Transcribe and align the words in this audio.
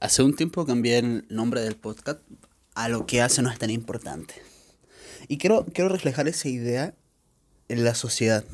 Hace 0.00 0.22
un 0.22 0.36
tiempo 0.36 0.64
cambié 0.64 0.98
el 0.98 1.26
nombre 1.28 1.60
del 1.60 1.74
podcast 1.74 2.20
a 2.76 2.88
lo 2.88 3.04
que 3.04 3.20
hace 3.20 3.42
no 3.42 3.50
es 3.50 3.58
tan 3.58 3.70
importante. 3.70 4.34
Y 5.26 5.38
quiero, 5.38 5.66
quiero 5.74 5.90
reflejar 5.90 6.28
esa 6.28 6.48
idea 6.48 6.94
en 7.68 7.82
la 7.82 7.96
sociedad. 7.96 8.44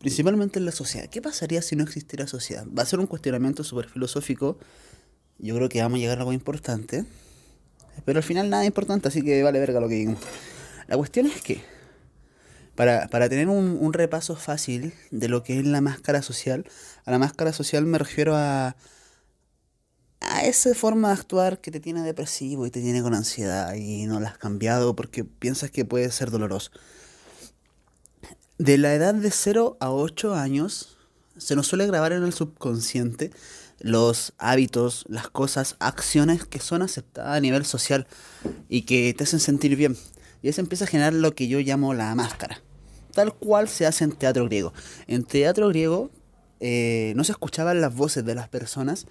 Principalmente 0.00 0.58
en 0.58 0.64
la 0.64 0.72
sociedad. 0.72 1.08
¿Qué 1.08 1.22
pasaría 1.22 1.62
si 1.62 1.76
no 1.76 1.84
existiera 1.84 2.26
sociedad? 2.26 2.66
Va 2.76 2.82
a 2.82 2.86
ser 2.86 2.98
un 2.98 3.06
cuestionamiento 3.06 3.62
súper 3.62 3.88
filosófico. 3.88 4.58
Yo 5.38 5.54
creo 5.54 5.68
que 5.68 5.80
vamos 5.82 5.98
a 5.98 6.00
llegar 6.00 6.18
a 6.18 6.22
algo 6.22 6.32
importante. 6.32 7.04
Pero 8.04 8.18
al 8.18 8.24
final 8.24 8.50
nada 8.50 8.64
importante, 8.64 9.06
así 9.06 9.22
que 9.22 9.40
vale 9.44 9.60
verga 9.60 9.78
lo 9.78 9.88
que 9.88 9.94
digo. 9.94 10.16
La 10.88 10.96
cuestión 10.96 11.26
es 11.26 11.40
que, 11.42 11.62
para, 12.74 13.06
para 13.06 13.28
tener 13.28 13.48
un, 13.48 13.78
un 13.80 13.92
repaso 13.92 14.34
fácil 14.34 14.94
de 15.12 15.28
lo 15.28 15.44
que 15.44 15.60
es 15.60 15.64
la 15.64 15.80
máscara 15.80 16.22
social, 16.22 16.64
a 17.04 17.12
la 17.12 17.18
máscara 17.18 17.52
social 17.52 17.86
me 17.86 17.98
refiero 17.98 18.34
a 18.34 18.74
a 20.28 20.44
esa 20.44 20.74
forma 20.74 21.08
de 21.08 21.14
actuar 21.14 21.60
que 21.60 21.70
te 21.70 21.80
tiene 21.80 22.02
depresivo 22.02 22.66
y 22.66 22.70
te 22.70 22.80
tiene 22.80 23.02
con 23.02 23.14
ansiedad 23.14 23.74
y 23.74 24.06
no 24.06 24.20
la 24.20 24.28
has 24.28 24.38
cambiado 24.38 24.94
porque 24.94 25.24
piensas 25.24 25.70
que 25.70 25.84
puede 25.84 26.10
ser 26.10 26.30
doloroso. 26.30 26.70
De 28.58 28.76
la 28.76 28.94
edad 28.94 29.14
de 29.14 29.30
0 29.30 29.76
a 29.80 29.90
8 29.90 30.34
años 30.34 30.98
se 31.36 31.56
nos 31.56 31.66
suele 31.68 31.86
grabar 31.86 32.12
en 32.12 32.24
el 32.24 32.32
subconsciente 32.32 33.30
los 33.80 34.32
hábitos, 34.38 35.04
las 35.08 35.28
cosas, 35.28 35.76
acciones 35.78 36.44
que 36.44 36.58
son 36.58 36.82
aceptadas 36.82 37.36
a 37.36 37.40
nivel 37.40 37.64
social 37.64 38.06
y 38.68 38.82
que 38.82 39.14
te 39.14 39.24
hacen 39.24 39.40
sentir 39.40 39.76
bien. 39.76 39.96
Y 40.42 40.48
eso 40.48 40.60
empieza 40.60 40.84
a 40.84 40.88
generar 40.88 41.12
lo 41.12 41.34
que 41.34 41.48
yo 41.48 41.60
llamo 41.60 41.94
la 41.94 42.14
máscara, 42.14 42.60
tal 43.12 43.34
cual 43.34 43.68
se 43.68 43.86
hace 43.86 44.04
en 44.04 44.12
teatro 44.12 44.44
griego. 44.44 44.72
En 45.06 45.24
teatro 45.24 45.68
griego 45.68 46.10
eh, 46.60 47.12
no 47.16 47.24
se 47.24 47.32
escuchaban 47.32 47.80
las 47.80 47.94
voces 47.94 48.24
de 48.24 48.34
las 48.34 48.48
personas, 48.48 49.06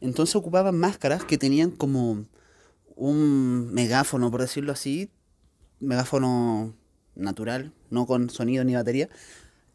entonces 0.00 0.36
ocupaban 0.36 0.78
máscaras 0.78 1.24
que 1.24 1.38
tenían 1.38 1.70
como 1.70 2.26
un 2.96 3.72
megáfono, 3.72 4.30
por 4.30 4.40
decirlo 4.40 4.72
así, 4.72 5.10
megáfono 5.80 6.74
natural, 7.14 7.72
no 7.90 8.06
con 8.06 8.30
sonido 8.30 8.64
ni 8.64 8.74
batería, 8.74 9.08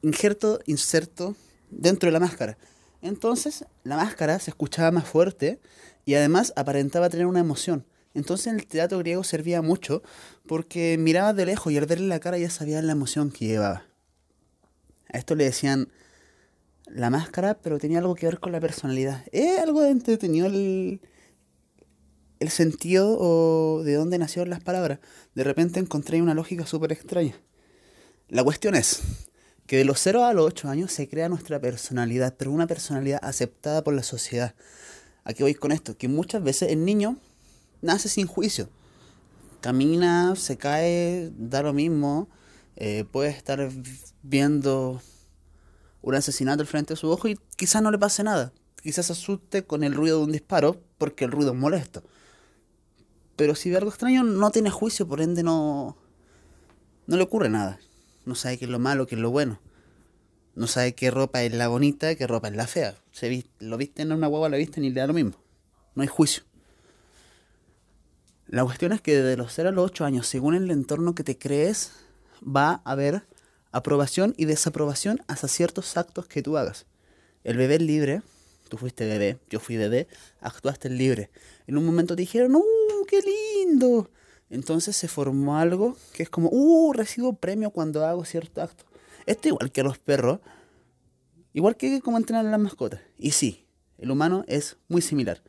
injerto, 0.02 0.60
inserto 0.66 1.36
dentro 1.70 2.08
de 2.08 2.14
la 2.14 2.20
máscara. 2.20 2.58
Entonces 3.02 3.66
la 3.84 3.98
máscara 3.98 4.40
se 4.40 4.52
escuchaba 4.52 4.92
más 4.92 5.06
fuerte 5.06 5.60
y 6.06 6.16
además 6.16 6.54
aparentaba 6.56 7.10
tener 7.10 7.26
una 7.26 7.40
emoción. 7.40 7.86
Entonces 8.14 8.48
en 8.48 8.56
el 8.56 8.68
teatro 8.68 9.00
griego 9.00 9.24
servía 9.24 9.62
mucho 9.62 10.02
porque 10.48 10.98
miraba 10.98 11.34
de 11.34 11.46
lejos 11.46 11.72
y 11.74 11.78
al 11.78 11.86
verle 11.86 12.08
la 12.08 12.20
cara 12.20 12.38
ya 12.38 12.50
sabía 12.50 12.82
la 12.82 12.94
emoción 12.94 13.32
que 13.32 13.46
llevaba. 13.46 13.86
A 15.12 15.18
esto 15.18 15.36
le 15.36 15.44
decían 15.44 15.90
la 16.88 17.10
máscara, 17.10 17.56
pero 17.62 17.80
tenía 17.80 18.00
algo 18.00 18.16
que 18.16 18.26
ver 18.26 18.40
con 18.40 18.52
la 18.52 18.60
personalidad. 18.60 19.24
Es 19.32 19.60
algo 19.60 19.84
entretenido 19.84 20.48
el, 20.48 21.02
el 22.40 22.50
sentido 22.50 23.18
o 23.20 23.84
de 23.84 23.96
dónde 23.96 24.18
nacieron 24.18 24.50
las 24.50 24.64
palabras. 24.64 25.00
De 25.34 25.44
repente 25.44 25.80
encontré 25.80 26.22
una 26.22 26.34
lógica 26.34 26.66
súper 26.66 26.92
extraña. 26.92 27.36
La 28.30 28.44
cuestión 28.44 28.76
es 28.76 29.02
que 29.68 29.78
de 29.78 29.86
los 29.86 30.00
0 30.00 30.26
a 30.26 30.34
los 30.34 30.46
8 30.46 30.70
años 30.70 30.92
se 30.92 31.08
crea 31.08 31.30
nuestra 31.30 31.60
personalidad, 31.60 32.36
pero 32.38 32.52
una 32.52 32.68
personalidad 32.68 33.20
aceptada 33.24 33.84
por 33.84 33.94
la 33.94 34.04
sociedad. 34.04 34.56
¿A 35.24 35.34
qué 35.34 35.44
voy 35.44 35.56
con 35.56 35.72
esto? 35.72 35.98
Que 35.98 36.08
muchas 36.08 36.44
veces 36.44 36.72
el 36.72 36.86
niño 36.86 37.18
nace 37.82 38.10
sin 38.10 38.28
juicio. 38.28 38.70
Camina, 39.62 40.36
se 40.36 40.58
cae, 40.58 41.32
da 41.36 41.64
lo 41.64 41.74
mismo. 41.74 42.30
Eh, 42.76 43.06
puede 43.12 43.30
estar 43.30 43.70
viendo 44.22 45.02
un 46.06 46.14
asesinato 46.14 46.62
al 46.62 46.68
frente 46.68 46.94
de 46.94 46.98
su 46.98 47.10
ojo 47.10 47.28
y 47.28 47.40
quizás 47.58 47.82
no 47.82 47.90
le 47.90 47.98
pase 47.98 48.24
nada. 48.24 48.54
Quizás 48.82 49.08
se 49.08 49.14
asuste 49.14 49.66
con 49.66 49.84
el 49.84 49.96
ruido 49.96 50.20
de 50.20 50.26
un 50.26 50.32
disparo 50.32 50.80
porque 51.00 51.26
el 51.26 51.32
ruido 51.32 51.52
es 51.52 51.58
molesto. 51.58 52.04
Pero 53.36 53.56
si 53.56 53.72
ve 53.72 53.78
algo 53.78 53.90
extraño 53.90 54.24
no 54.24 54.52
tiene 54.52 54.70
juicio, 54.70 55.08
por 55.08 55.20
ende 55.20 55.42
no, 55.42 55.98
no 57.08 57.18
le 57.18 57.24
ocurre 57.24 57.50
nada. 57.50 57.80
No 58.24 58.36
sabe 58.36 58.60
qué 58.60 58.66
es 58.66 58.72
lo 58.72 58.78
malo, 58.78 59.08
qué 59.08 59.16
es 59.16 59.22
lo 59.22 59.32
bueno. 59.32 59.60
No 60.54 60.68
sabe 60.68 60.94
qué 60.94 61.10
ropa 61.10 61.42
es 61.42 61.52
la 61.52 61.68
bonita, 61.68 62.14
qué 62.14 62.28
ropa 62.28 62.50
es 62.50 62.56
la 62.56 62.68
fea. 62.68 62.96
Se 63.12 63.44
lo 63.60 63.76
viste 63.76 64.04
en 64.04 64.12
una 64.12 64.28
guagua, 64.28 64.50
lo 64.50 64.58
viste 64.58 64.82
ni 64.82 64.92
le 64.92 65.02
da 65.02 65.08
lo 65.08 65.14
mismo. 65.14 65.34
No 65.96 66.04
hay 66.04 66.08
juicio. 66.08 66.44
La 68.48 68.64
cuestión 68.64 68.92
es 68.92 69.02
que 69.02 69.16
desde 69.16 69.38
los 69.38 69.52
0 69.54 69.70
a 69.70 69.72
los 69.72 69.86
8 69.86 70.06
años, 70.06 70.28
según 70.28 70.54
el 70.54 70.70
entorno 70.70 71.16
que 71.16 71.24
te 71.24 71.40
crees, 71.40 71.94
va 72.44 72.82
a 72.86 72.92
haber 72.92 73.26
aprobación 73.76 74.34
y 74.38 74.46
desaprobación 74.46 75.20
hacia 75.28 75.50
ciertos 75.50 75.98
actos 75.98 76.28
que 76.28 76.42
tú 76.42 76.56
hagas. 76.56 76.86
El 77.44 77.58
bebé 77.58 77.76
es 77.76 77.82
libre, 77.82 78.22
tú 78.70 78.78
fuiste 78.78 79.06
bebé, 79.06 79.38
yo 79.50 79.60
fui 79.60 79.76
bebé, 79.76 80.08
actuaste 80.40 80.90
libre. 80.90 81.30
En 81.68 81.78
un 81.78 81.86
momento 81.86 82.16
te 82.16 82.22
dijeron, 82.22 82.56
¡uh, 82.56 83.06
qué 83.06 83.20
lindo! 83.22 84.10
Entonces 84.50 84.96
se 84.96 85.10
formó 85.10 85.58
algo 85.58 85.98
que 86.14 86.24
es 86.24 86.30
como, 86.30 86.50
¡uh, 86.54 86.94
recibo 86.94 87.36
premio 87.36 87.70
cuando 87.70 88.06
hago 88.06 88.24
cierto 88.24 88.62
acto! 88.62 88.86
Esto 89.26 89.50
igual 89.50 89.70
que 89.74 89.84
los 89.84 89.98
perros, 89.98 90.40
igual 91.52 91.76
que 91.76 92.00
como 92.00 92.16
entrenar 92.16 92.46
las 92.46 92.60
mascotas. 92.60 93.02
Y 93.18 93.32
sí, 93.32 93.68
el 93.98 94.10
humano 94.10 94.46
es 94.48 94.78
muy 94.88 95.02
similar, 95.02 95.42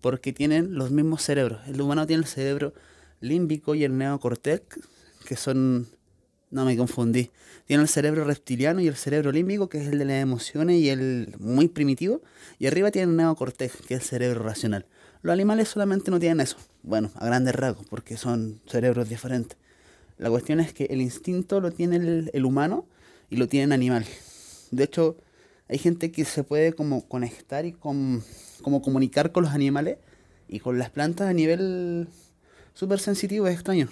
porque 0.00 0.32
tienen 0.32 0.74
los 0.74 0.90
mismos 0.90 1.22
cerebros. 1.22 1.60
El 1.68 1.80
humano 1.80 2.08
tiene 2.08 2.22
el 2.22 2.28
cerebro 2.28 2.74
límbico 3.20 3.76
y 3.76 3.84
el 3.84 3.96
neocortex, 3.96 4.80
que 5.24 5.36
son 5.36 5.86
no 6.50 6.64
me 6.64 6.76
confundí. 6.76 7.30
Tiene 7.66 7.82
el 7.82 7.88
cerebro 7.88 8.24
reptiliano 8.24 8.80
y 8.80 8.88
el 8.88 8.96
cerebro 8.96 9.32
límbico, 9.32 9.68
que 9.68 9.78
es 9.78 9.88
el 9.88 9.98
de 9.98 10.04
las 10.04 10.22
emociones 10.22 10.76
y 10.80 10.88
el 10.88 11.34
muy 11.38 11.68
primitivo. 11.68 12.22
Y 12.58 12.66
arriba 12.66 12.90
tiene 12.90 13.10
el 13.10 13.16
neocortex, 13.16 13.76
que 13.86 13.94
es 13.94 14.00
el 14.00 14.06
cerebro 14.06 14.42
racional. 14.42 14.86
Los 15.22 15.32
animales 15.32 15.68
solamente 15.68 16.10
no 16.10 16.18
tienen 16.18 16.40
eso. 16.40 16.56
Bueno, 16.82 17.10
a 17.16 17.26
grandes 17.26 17.54
rasgos, 17.54 17.86
porque 17.88 18.16
son 18.16 18.60
cerebros 18.66 19.08
diferentes. 19.08 19.58
La 20.16 20.30
cuestión 20.30 20.60
es 20.60 20.72
que 20.72 20.84
el 20.84 21.00
instinto 21.00 21.60
lo 21.60 21.70
tiene 21.70 22.28
el, 22.32 22.44
humano 22.44 22.86
y 23.30 23.36
lo 23.36 23.46
tiene 23.46 23.66
el 23.66 23.72
animal. 23.72 24.06
De 24.70 24.84
hecho, 24.84 25.16
hay 25.68 25.78
gente 25.78 26.10
que 26.10 26.24
se 26.24 26.44
puede 26.44 26.72
como 26.72 27.06
conectar 27.08 27.66
y 27.66 27.72
como 27.72 28.22
comunicar 28.82 29.32
con 29.32 29.44
los 29.44 29.52
animales 29.52 29.98
y 30.48 30.60
con 30.60 30.78
las 30.78 30.90
plantas 30.90 31.28
a 31.28 31.32
nivel 31.32 32.08
súper 32.74 32.98
sensitivo, 32.98 33.46
es 33.46 33.54
extraño 33.54 33.88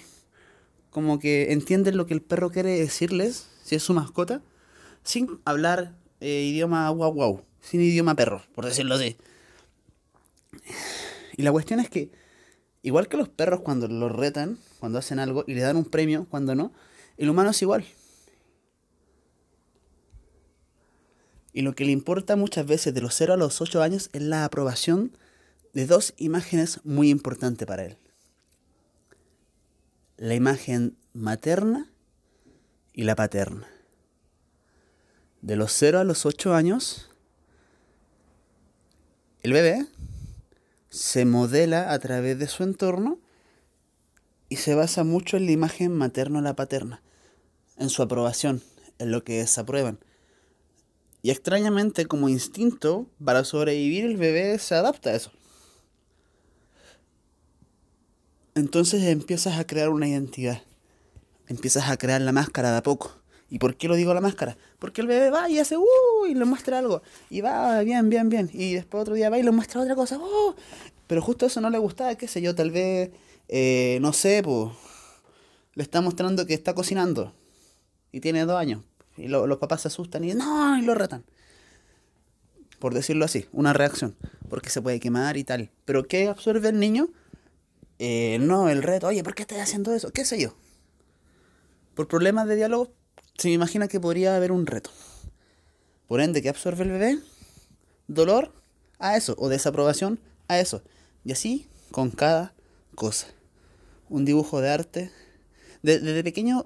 como 0.89 1.19
que 1.19 1.51
entienden 1.51 1.97
lo 1.97 2.05
que 2.05 2.13
el 2.13 2.21
perro 2.21 2.49
quiere 2.49 2.71
decirles, 2.79 3.47
si 3.63 3.75
es 3.75 3.83
su 3.83 3.93
mascota, 3.93 4.41
sin 5.03 5.39
hablar 5.45 5.95
eh, 6.21 6.43
idioma 6.43 6.89
guau 6.89 7.13
guau, 7.13 7.41
sin 7.61 7.81
idioma 7.81 8.15
perro, 8.15 8.41
por 8.55 8.65
decirlo 8.65 8.95
así. 8.95 9.17
Y 11.37 11.43
la 11.43 11.51
cuestión 11.51 11.79
es 11.79 11.89
que, 11.89 12.11
igual 12.81 13.07
que 13.07 13.17
los 13.17 13.29
perros 13.29 13.61
cuando 13.61 13.87
los 13.87 14.11
retan, 14.11 14.57
cuando 14.79 14.99
hacen 14.99 15.19
algo 15.19 15.43
y 15.47 15.53
le 15.53 15.61
dan 15.61 15.77
un 15.77 15.85
premio, 15.85 16.25
cuando 16.29 16.55
no, 16.55 16.71
el 17.17 17.29
humano 17.29 17.51
es 17.51 17.61
igual. 17.61 17.85
Y 21.53 21.61
lo 21.61 21.73
que 21.73 21.85
le 21.85 21.91
importa 21.91 22.35
muchas 22.35 22.65
veces 22.65 22.93
de 22.93 23.01
los 23.01 23.15
0 23.15 23.33
a 23.33 23.37
los 23.37 23.61
8 23.61 23.81
años 23.81 24.09
es 24.13 24.21
la 24.21 24.45
aprobación 24.45 25.17
de 25.73 25.85
dos 25.85 26.13
imágenes 26.17 26.79
muy 26.83 27.09
importantes 27.09 27.67
para 27.67 27.85
él 27.85 27.97
la 30.17 30.33
imagen 30.33 30.97
materna 31.13 31.91
y 32.93 33.03
la 33.03 33.15
paterna. 33.15 33.67
De 35.41 35.55
los 35.55 35.71
0 35.73 35.99
a 35.99 36.03
los 36.03 36.25
8 36.25 36.55
años, 36.55 37.09
el 39.41 39.53
bebé 39.53 39.85
se 40.89 41.25
modela 41.25 41.93
a 41.93 41.99
través 41.99 42.39
de 42.39 42.47
su 42.47 42.63
entorno 42.63 43.19
y 44.49 44.55
se 44.55 44.73
basa 44.73 45.03
mucho 45.03 45.37
en 45.37 45.45
la 45.45 45.51
imagen 45.51 45.91
materna 45.93 46.39
o 46.39 46.41
la 46.41 46.55
paterna, 46.55 47.03
en 47.77 47.89
su 47.89 48.01
aprobación, 48.01 48.63
en 48.97 49.11
lo 49.11 49.23
que 49.23 49.37
desaprueban. 49.37 49.99
Y 51.21 51.29
extrañamente, 51.29 52.07
como 52.07 52.29
instinto, 52.29 53.07
para 53.23 53.43
sobrevivir, 53.43 54.05
el 54.05 54.17
bebé 54.17 54.57
se 54.57 54.75
adapta 54.75 55.11
a 55.11 55.15
eso. 55.15 55.31
Entonces 58.57 59.03
empiezas 59.03 59.59
a 59.59 59.67
crear 59.67 59.89
una 59.89 60.07
identidad. 60.07 60.63
Empiezas 61.47 61.91
a 61.91 61.97
crear 61.97 62.19
la 62.21 62.31
máscara 62.31 62.71
de 62.71 62.77
a 62.77 62.81
poco. 62.81 63.11
¿Y 63.51 63.59
por 63.59 63.77
qué 63.77 63.87
lo 63.87 63.93
digo 63.93 64.15
la 64.15 64.19
máscara? 64.19 64.57
Porque 64.79 65.01
el 65.01 65.07
bebé 65.07 65.29
va 65.29 65.47
y 65.47 65.59
hace, 65.59 65.77
uh, 65.77 66.25
y 66.27 66.33
le 66.33 66.43
muestra 66.43 66.79
algo. 66.79 67.03
Y 67.29 67.41
va 67.41 67.81
bien, 67.81 68.09
bien, 68.09 68.29
bien. 68.29 68.49
Y 68.51 68.73
después 68.73 69.03
otro 69.03 69.13
día 69.13 69.29
va 69.29 69.37
y 69.37 69.43
le 69.43 69.51
muestra 69.51 69.81
otra 69.81 69.93
cosa. 69.93 70.17
Uh, 70.17 70.55
pero 71.05 71.21
justo 71.21 71.45
eso 71.45 71.61
no 71.61 71.69
le 71.69 71.77
gustaba, 71.77 72.15
qué 72.15 72.27
sé 72.27 72.41
yo, 72.41 72.55
tal 72.55 72.71
vez, 72.71 73.11
eh, 73.47 73.99
no 74.01 74.11
sé, 74.11 74.41
pues, 74.43 74.71
le 75.75 75.83
está 75.83 76.01
mostrando 76.01 76.47
que 76.47 76.55
está 76.55 76.73
cocinando. 76.73 77.35
Y 78.11 78.21
tiene 78.21 78.43
dos 78.43 78.57
años. 78.57 78.81
Y 79.17 79.27
los 79.27 79.57
papás 79.59 79.81
se 79.81 79.89
asustan 79.89 80.23
y 80.23 80.33
no, 80.33 80.79
y 80.79 80.81
lo 80.81 80.95
retan. 80.95 81.23
Por 82.79 82.95
decirlo 82.95 83.23
así, 83.23 83.45
una 83.51 83.73
reacción. 83.73 84.15
Porque 84.49 84.71
se 84.71 84.81
puede 84.81 84.99
quemar 84.99 85.37
y 85.37 85.43
tal. 85.43 85.69
Pero 85.85 86.07
¿qué 86.07 86.27
absorbe 86.27 86.69
el 86.69 86.79
niño? 86.79 87.09
Eh, 87.99 88.37
no, 88.39 88.69
el 88.69 88.83
reto, 88.83 89.07
oye, 89.07 89.23
¿por 89.23 89.35
qué 89.35 89.43
estás 89.43 89.59
haciendo 89.59 89.93
eso? 89.93 90.11
¿Qué 90.11 90.25
sé 90.25 90.39
yo? 90.39 90.55
Por 91.95 92.07
problemas 92.07 92.47
de 92.47 92.55
diálogo, 92.55 92.93
se 93.37 93.47
me 93.47 93.55
imagina 93.55 93.87
que 93.87 93.99
podría 93.99 94.35
haber 94.35 94.51
un 94.51 94.65
reto. 94.65 94.91
Por 96.07 96.21
ende, 96.21 96.41
¿qué 96.41 96.49
absorbe 96.49 96.83
el 96.83 96.91
bebé? 96.91 97.19
Dolor 98.07 98.53
a 98.99 99.17
eso, 99.17 99.35
o 99.37 99.49
desaprobación 99.49 100.19
a 100.47 100.59
eso. 100.59 100.83
Y 101.25 101.31
así 101.31 101.67
con 101.91 102.11
cada 102.11 102.53
cosa. 102.95 103.27
Un 104.09 104.25
dibujo 104.25 104.61
de 104.61 104.69
arte. 104.69 105.11
desde 105.81 106.23
pequeño, 106.23 106.65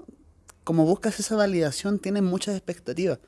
como 0.63 0.85
buscas 0.85 1.19
esa 1.19 1.35
validación, 1.35 1.99
tienes 1.99 2.23
muchas 2.23 2.55
expectativas. 2.55 3.19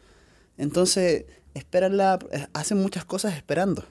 Entonces, 0.58 1.26
esperan 1.54 1.98
la, 1.98 2.20
hacen 2.54 2.78
muchas 2.78 3.06
cosas 3.06 3.36
esperando. 3.36 3.86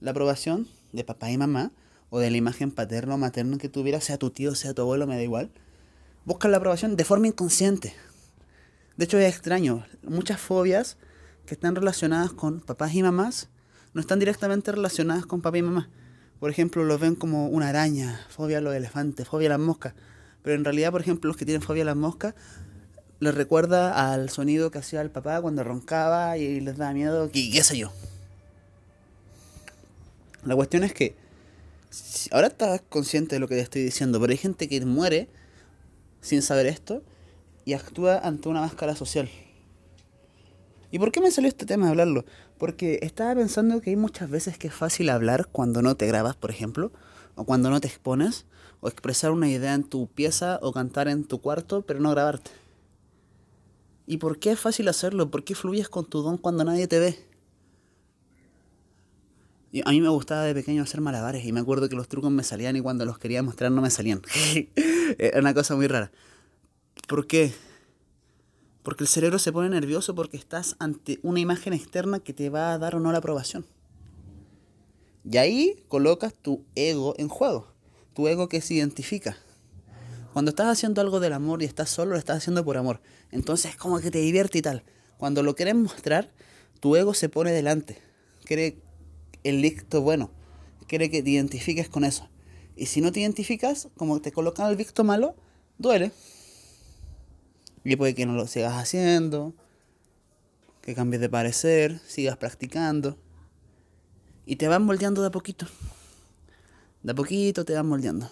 La 0.00 0.10
aprobación 0.12 0.68
de 0.92 1.04
papá 1.04 1.30
y 1.30 1.38
mamá, 1.38 1.72
o 2.10 2.18
de 2.18 2.30
la 2.30 2.36
imagen 2.36 2.70
paterna 2.72 3.14
o 3.14 3.18
materna 3.18 3.56
que 3.56 3.68
tuviera, 3.68 4.00
sea 4.00 4.18
tu 4.18 4.30
tío, 4.30 4.54
sea 4.54 4.74
tu 4.74 4.82
abuelo, 4.82 5.06
me 5.06 5.16
da 5.16 5.22
igual. 5.22 5.50
Buscan 6.24 6.50
la 6.50 6.58
aprobación 6.58 6.96
de 6.96 7.04
forma 7.04 7.28
inconsciente. 7.28 7.94
De 8.96 9.04
hecho, 9.04 9.18
es 9.18 9.32
extraño. 9.32 9.86
Muchas 10.02 10.40
fobias 10.40 10.98
que 11.46 11.54
están 11.54 11.74
relacionadas 11.74 12.32
con 12.32 12.60
papás 12.60 12.94
y 12.94 13.02
mamás 13.02 13.48
no 13.94 14.00
están 14.00 14.18
directamente 14.18 14.70
relacionadas 14.72 15.24
con 15.24 15.40
papá 15.40 15.58
y 15.58 15.62
mamá. 15.62 15.88
Por 16.38 16.50
ejemplo, 16.50 16.84
los 16.84 17.00
ven 17.00 17.14
como 17.14 17.48
una 17.48 17.68
araña, 17.68 18.26
fobia 18.28 18.58
a 18.58 18.60
los 18.60 18.74
elefantes, 18.74 19.28
fobia 19.28 19.48
a 19.48 19.50
las 19.50 19.60
moscas. 19.60 19.94
Pero 20.42 20.56
en 20.56 20.64
realidad, 20.64 20.90
por 20.90 21.00
ejemplo, 21.00 21.28
los 21.28 21.36
que 21.36 21.44
tienen 21.44 21.62
fobia 21.62 21.82
a 21.82 21.86
las 21.86 21.96
moscas, 21.96 22.34
les 23.20 23.34
recuerda 23.34 24.12
al 24.12 24.30
sonido 24.30 24.70
que 24.70 24.78
hacía 24.78 25.02
el 25.02 25.10
papá 25.10 25.40
cuando 25.42 25.62
roncaba 25.62 26.38
y 26.38 26.60
les 26.60 26.78
da 26.78 26.92
miedo, 26.92 27.30
y 27.32 27.50
qué 27.50 27.62
sé 27.62 27.76
yo. 27.76 27.92
La 30.44 30.56
cuestión 30.56 30.84
es 30.84 30.94
que 30.94 31.14
ahora 32.30 32.48
estás 32.48 32.82
consciente 32.88 33.36
de 33.36 33.40
lo 33.40 33.48
que 33.48 33.56
te 33.56 33.60
estoy 33.62 33.82
diciendo, 33.82 34.20
pero 34.20 34.30
hay 34.30 34.36
gente 34.36 34.68
que 34.68 34.84
muere 34.84 35.28
sin 36.20 36.42
saber 36.42 36.66
esto 36.66 37.02
y 37.64 37.72
actúa 37.72 38.18
ante 38.18 38.48
una 38.48 38.60
máscara 38.60 38.94
social. 38.94 39.28
¿Y 40.90 40.98
por 40.98 41.12
qué 41.12 41.20
me 41.20 41.30
salió 41.30 41.48
este 41.48 41.66
tema 41.66 41.86
de 41.86 41.90
hablarlo? 41.90 42.24
Porque 42.58 42.98
estaba 43.02 43.34
pensando 43.34 43.80
que 43.80 43.90
hay 43.90 43.96
muchas 43.96 44.28
veces 44.28 44.58
que 44.58 44.68
es 44.68 44.74
fácil 44.74 45.08
hablar 45.08 45.48
cuando 45.50 45.82
no 45.82 45.96
te 45.96 46.06
grabas, 46.06 46.36
por 46.36 46.50
ejemplo, 46.50 46.92
o 47.36 47.44
cuando 47.44 47.70
no 47.70 47.80
te 47.80 47.86
expones, 47.88 48.46
o 48.80 48.88
expresar 48.88 49.30
una 49.30 49.48
idea 49.48 49.74
en 49.74 49.84
tu 49.84 50.08
pieza 50.08 50.58
o 50.62 50.72
cantar 50.72 51.08
en 51.08 51.24
tu 51.24 51.40
cuarto, 51.40 51.82
pero 51.82 52.00
no 52.00 52.10
grabarte. 52.10 52.50
¿Y 54.06 54.16
por 54.16 54.38
qué 54.40 54.52
es 54.52 54.58
fácil 54.58 54.88
hacerlo? 54.88 55.30
¿Por 55.30 55.44
qué 55.44 55.54
fluyes 55.54 55.88
con 55.88 56.06
tu 56.06 56.22
don 56.22 56.38
cuando 56.38 56.64
nadie 56.64 56.88
te 56.88 56.98
ve? 56.98 57.29
A 59.84 59.90
mí 59.90 60.00
me 60.00 60.08
gustaba 60.08 60.42
de 60.42 60.54
pequeño 60.54 60.82
hacer 60.82 61.00
malabares 61.00 61.44
y 61.44 61.52
me 61.52 61.60
acuerdo 61.60 61.88
que 61.88 61.94
los 61.94 62.08
trucos 62.08 62.30
me 62.30 62.42
salían 62.42 62.76
y 62.76 62.80
cuando 62.80 63.04
los 63.04 63.18
quería 63.18 63.42
mostrar 63.42 63.70
no 63.70 63.80
me 63.80 63.90
salían. 63.90 64.22
Era 65.18 65.38
una 65.38 65.54
cosa 65.54 65.76
muy 65.76 65.86
rara. 65.86 66.10
¿Por 67.06 67.26
qué? 67.26 67.52
Porque 68.82 69.04
el 69.04 69.08
cerebro 69.08 69.38
se 69.38 69.52
pone 69.52 69.68
nervioso 69.68 70.14
porque 70.14 70.36
estás 70.36 70.74
ante 70.78 71.20
una 71.22 71.38
imagen 71.38 71.72
externa 71.72 72.18
que 72.18 72.32
te 72.32 72.50
va 72.50 72.72
a 72.72 72.78
dar 72.78 72.96
o 72.96 73.00
no 73.00 73.12
la 73.12 73.18
aprobación. 73.18 73.64
Y 75.24 75.36
ahí 75.36 75.84
colocas 75.88 76.34
tu 76.34 76.64
ego 76.74 77.14
en 77.18 77.28
juego. 77.28 77.68
Tu 78.14 78.26
ego 78.26 78.48
que 78.48 78.60
se 78.60 78.74
identifica. 78.74 79.36
Cuando 80.32 80.50
estás 80.50 80.68
haciendo 80.68 81.00
algo 81.00 81.20
del 81.20 81.32
amor 81.32 81.62
y 81.62 81.66
estás 81.66 81.90
solo, 81.90 82.12
lo 82.12 82.18
estás 82.18 82.38
haciendo 82.38 82.64
por 82.64 82.76
amor. 82.76 83.00
Entonces 83.30 83.76
como 83.76 84.00
que 84.00 84.10
te 84.10 84.18
divierte 84.18 84.58
y 84.58 84.62
tal. 84.62 84.82
Cuando 85.18 85.42
lo 85.42 85.54
quieres 85.54 85.74
mostrar, 85.74 86.32
tu 86.80 86.96
ego 86.96 87.14
se 87.14 87.28
pone 87.28 87.52
delante. 87.52 87.98
Quiere 88.44 88.78
el 89.44 89.62
licto 89.62 90.02
bueno. 90.02 90.30
Quiere 90.86 91.10
que 91.10 91.22
te 91.22 91.30
identifiques 91.30 91.88
con 91.88 92.04
eso. 92.04 92.28
Y 92.76 92.86
si 92.86 93.00
no 93.00 93.12
te 93.12 93.20
identificas, 93.20 93.88
como 93.96 94.20
te 94.20 94.32
colocan 94.32 94.66
al 94.66 94.76
victo 94.76 95.04
malo, 95.04 95.36
duele. 95.78 96.12
Y 97.84 97.96
puede 97.96 98.14
que 98.14 98.26
no 98.26 98.34
lo 98.34 98.46
sigas 98.46 98.74
haciendo, 98.74 99.54
que 100.82 100.94
cambies 100.94 101.20
de 101.20 101.28
parecer, 101.28 102.00
sigas 102.06 102.36
practicando. 102.36 103.18
Y 104.46 104.56
te 104.56 104.68
van 104.68 104.82
moldeando 104.82 105.20
de 105.20 105.28
a 105.28 105.30
poquito. 105.30 105.66
De 107.02 107.12
a 107.12 107.14
poquito 107.14 107.64
te 107.64 107.74
van 107.74 107.86
moldeando. 107.86 108.30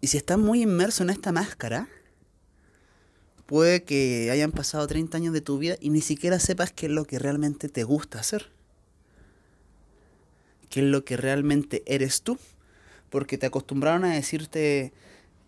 Y 0.00 0.06
si 0.06 0.16
estás 0.16 0.38
muy 0.38 0.62
inmerso 0.62 1.02
en 1.02 1.10
esta 1.10 1.30
máscara, 1.30 1.88
puede 3.50 3.82
que 3.82 4.30
hayan 4.30 4.52
pasado 4.52 4.86
30 4.86 5.16
años 5.16 5.32
de 5.34 5.40
tu 5.40 5.58
vida 5.58 5.74
y 5.80 5.90
ni 5.90 6.02
siquiera 6.02 6.38
sepas 6.38 6.70
qué 6.70 6.86
es 6.86 6.92
lo 6.92 7.04
que 7.04 7.18
realmente 7.18 7.68
te 7.68 7.82
gusta 7.82 8.20
hacer. 8.20 8.46
Qué 10.68 10.78
es 10.78 10.86
lo 10.86 11.04
que 11.04 11.16
realmente 11.16 11.82
eres 11.84 12.22
tú. 12.22 12.38
Porque 13.08 13.38
te 13.38 13.46
acostumbraron 13.46 14.04
a 14.04 14.14
decirte, 14.14 14.92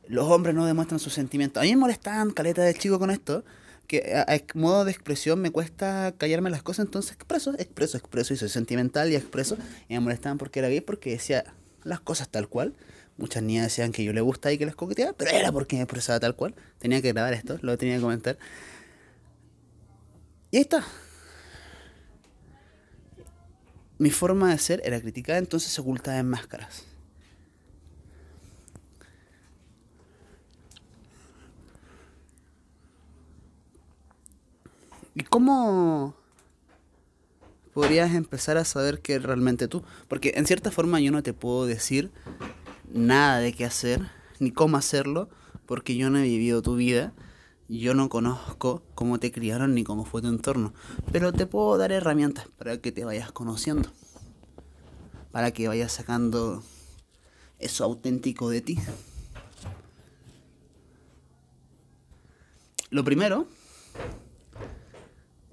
los 0.08 0.28
hombres 0.28 0.52
no 0.52 0.66
demuestran 0.66 0.98
sus 0.98 1.12
sentimientos. 1.12 1.60
A 1.60 1.64
mí 1.64 1.70
me 1.70 1.76
molestaban 1.76 2.32
caleta 2.32 2.62
de 2.62 2.74
chico 2.74 2.98
con 2.98 3.12
esto, 3.12 3.44
que 3.86 4.16
a, 4.16 4.58
modo 4.58 4.84
de 4.84 4.90
expresión 4.90 5.40
me 5.40 5.52
cuesta 5.52 6.12
callarme 6.18 6.50
las 6.50 6.64
cosas, 6.64 6.86
entonces 6.86 7.12
expreso, 7.12 7.54
expreso, 7.56 7.98
expreso, 7.98 8.34
y 8.34 8.36
soy 8.36 8.48
sentimental 8.48 9.12
y 9.12 9.14
expreso. 9.14 9.56
Y 9.88 9.94
me 9.94 10.00
molestaban 10.00 10.38
porque 10.38 10.58
era 10.58 10.68
gay, 10.68 10.80
porque 10.80 11.10
decía 11.10 11.44
las 11.84 12.00
cosas 12.00 12.28
tal 12.28 12.48
cual. 12.48 12.74
Muchas 13.22 13.44
niñas 13.44 13.66
decían 13.66 13.92
que 13.92 14.02
yo 14.02 14.12
le 14.12 14.20
gustaba 14.20 14.52
y 14.52 14.58
que 14.58 14.66
les 14.66 14.74
coqueteaba, 14.74 15.12
pero 15.12 15.30
era 15.30 15.52
porque 15.52 15.76
me 15.76 15.82
expresaba 15.82 16.18
tal 16.18 16.34
cual. 16.34 16.56
Tenía 16.80 17.00
que 17.00 17.12
grabar 17.12 17.32
esto, 17.34 17.56
lo 17.62 17.78
tenía 17.78 17.94
que 17.94 18.00
comentar. 18.00 18.36
Y 20.50 20.56
ahí 20.56 20.62
está. 20.62 20.84
Mi 23.98 24.10
forma 24.10 24.50
de 24.50 24.58
ser 24.58 24.82
era 24.84 25.00
criticada, 25.00 25.38
entonces 25.38 25.70
se 25.70 25.80
ocultaba 25.80 26.18
en 26.18 26.30
máscaras. 26.30 26.82
¿Y 35.14 35.22
cómo 35.22 36.16
podrías 37.72 38.16
empezar 38.16 38.56
a 38.56 38.64
saber 38.64 39.00
que 39.00 39.20
realmente 39.20 39.68
tú? 39.68 39.84
Porque 40.08 40.32
en 40.34 40.44
cierta 40.44 40.72
forma 40.72 40.98
yo 40.98 41.12
no 41.12 41.22
te 41.22 41.32
puedo 41.32 41.66
decir 41.66 42.10
nada 42.92 43.38
de 43.38 43.52
qué 43.52 43.64
hacer, 43.64 44.10
ni 44.38 44.50
cómo 44.50 44.76
hacerlo, 44.76 45.28
porque 45.66 45.96
yo 45.96 46.10
no 46.10 46.18
he 46.18 46.22
vivido 46.22 46.62
tu 46.62 46.76
vida, 46.76 47.12
yo 47.68 47.94
no 47.94 48.08
conozco 48.08 48.82
cómo 48.94 49.18
te 49.18 49.32
criaron 49.32 49.74
ni 49.74 49.84
cómo 49.84 50.04
fue 50.04 50.22
tu 50.22 50.28
entorno, 50.28 50.74
pero 51.10 51.32
te 51.32 51.46
puedo 51.46 51.78
dar 51.78 51.92
herramientas 51.92 52.46
para 52.58 52.78
que 52.78 52.92
te 52.92 53.04
vayas 53.04 53.32
conociendo, 53.32 53.90
para 55.30 55.52
que 55.52 55.68
vayas 55.68 55.92
sacando 55.92 56.62
eso 57.58 57.84
auténtico 57.84 58.50
de 58.50 58.60
ti. 58.60 58.78
Lo 62.90 63.04
primero 63.04 63.46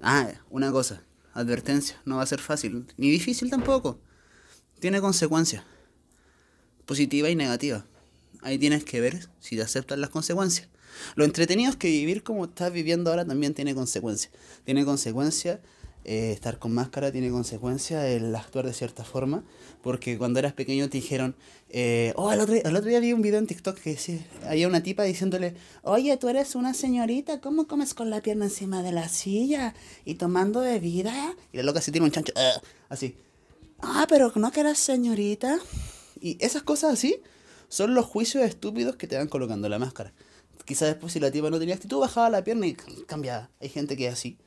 Ah, 0.02 0.32
una 0.48 0.72
cosa, 0.72 1.02
advertencia, 1.34 2.00
no 2.06 2.16
va 2.16 2.22
a 2.22 2.26
ser 2.26 2.40
fácil, 2.40 2.86
ni 2.96 3.10
difícil 3.10 3.50
tampoco. 3.50 4.00
Tiene 4.78 5.00
consecuencias, 5.02 5.62
positiva 6.90 7.30
y 7.30 7.36
negativa. 7.36 7.86
Ahí 8.42 8.58
tienes 8.58 8.82
que 8.82 9.00
ver 9.00 9.28
si 9.38 9.54
te 9.54 9.62
aceptan 9.62 10.00
las 10.00 10.10
consecuencias. 10.10 10.66
Lo 11.14 11.24
entretenido 11.24 11.70
es 11.70 11.76
que 11.76 11.86
vivir 11.86 12.24
como 12.24 12.46
estás 12.46 12.72
viviendo 12.72 13.10
ahora 13.10 13.24
también 13.24 13.54
tiene 13.54 13.76
consecuencias. 13.76 14.32
Tiene 14.64 14.84
consecuencias 14.84 15.60
eh, 16.04 16.32
estar 16.32 16.58
con 16.58 16.74
máscara 16.74 17.12
tiene 17.12 17.30
consecuencias 17.30 18.04
el 18.06 18.34
actuar 18.34 18.66
de 18.66 18.72
cierta 18.72 19.04
forma, 19.04 19.44
porque 19.82 20.18
cuando 20.18 20.40
eras 20.40 20.52
pequeño 20.52 20.88
te 20.88 20.98
dijeron, 20.98 21.36
eh, 21.68 22.12
oh, 22.16 22.32
el 22.32 22.40
otro, 22.40 22.56
el 22.56 22.74
otro, 22.74 22.88
día 22.88 22.98
vi 22.98 23.12
un 23.12 23.22
video 23.22 23.38
en 23.38 23.46
TikTok 23.46 23.78
que 23.78 23.90
decía, 23.90 24.18
había 24.48 24.66
una 24.66 24.82
tipa 24.82 25.04
diciéndole, 25.04 25.54
oye, 25.82 26.16
tú 26.16 26.28
eres 26.28 26.56
una 26.56 26.74
señorita, 26.74 27.40
¿cómo 27.40 27.68
comes 27.68 27.94
con 27.94 28.10
la 28.10 28.20
pierna 28.20 28.46
encima 28.46 28.82
de 28.82 28.90
la 28.90 29.08
silla 29.08 29.74
y 30.04 30.14
tomando 30.16 30.62
bebida? 30.62 31.36
Y 31.52 31.58
la 31.58 31.62
loca 31.62 31.80
se 31.80 31.92
tiene 31.92 32.06
un 32.06 32.10
chancho, 32.10 32.32
así, 32.88 33.14
ah, 33.80 34.06
pero 34.08 34.32
no 34.34 34.50
que 34.50 34.58
eras 34.58 34.78
señorita. 34.78 35.60
Y 36.20 36.36
esas 36.44 36.62
cosas 36.62 36.92
así 36.92 37.22
son 37.68 37.94
los 37.94 38.04
juicios 38.04 38.44
estúpidos 38.44 38.96
que 38.96 39.06
te 39.06 39.16
van 39.16 39.28
colocando 39.28 39.68
la 39.68 39.78
máscara. 39.78 40.12
Quizás 40.64 40.88
después 40.88 41.12
si 41.12 41.20
la 41.20 41.30
tipa 41.30 41.50
no 41.50 41.58
tenía 41.58 41.74
actitud, 41.74 41.98
bajaba 41.98 42.30
la 42.30 42.44
pierna 42.44 42.66
y 42.66 42.74
cambiaba. 43.06 43.50
Hay 43.60 43.68
gente 43.68 43.96
que 43.96 44.06
es 44.06 44.12
así. 44.12 44.38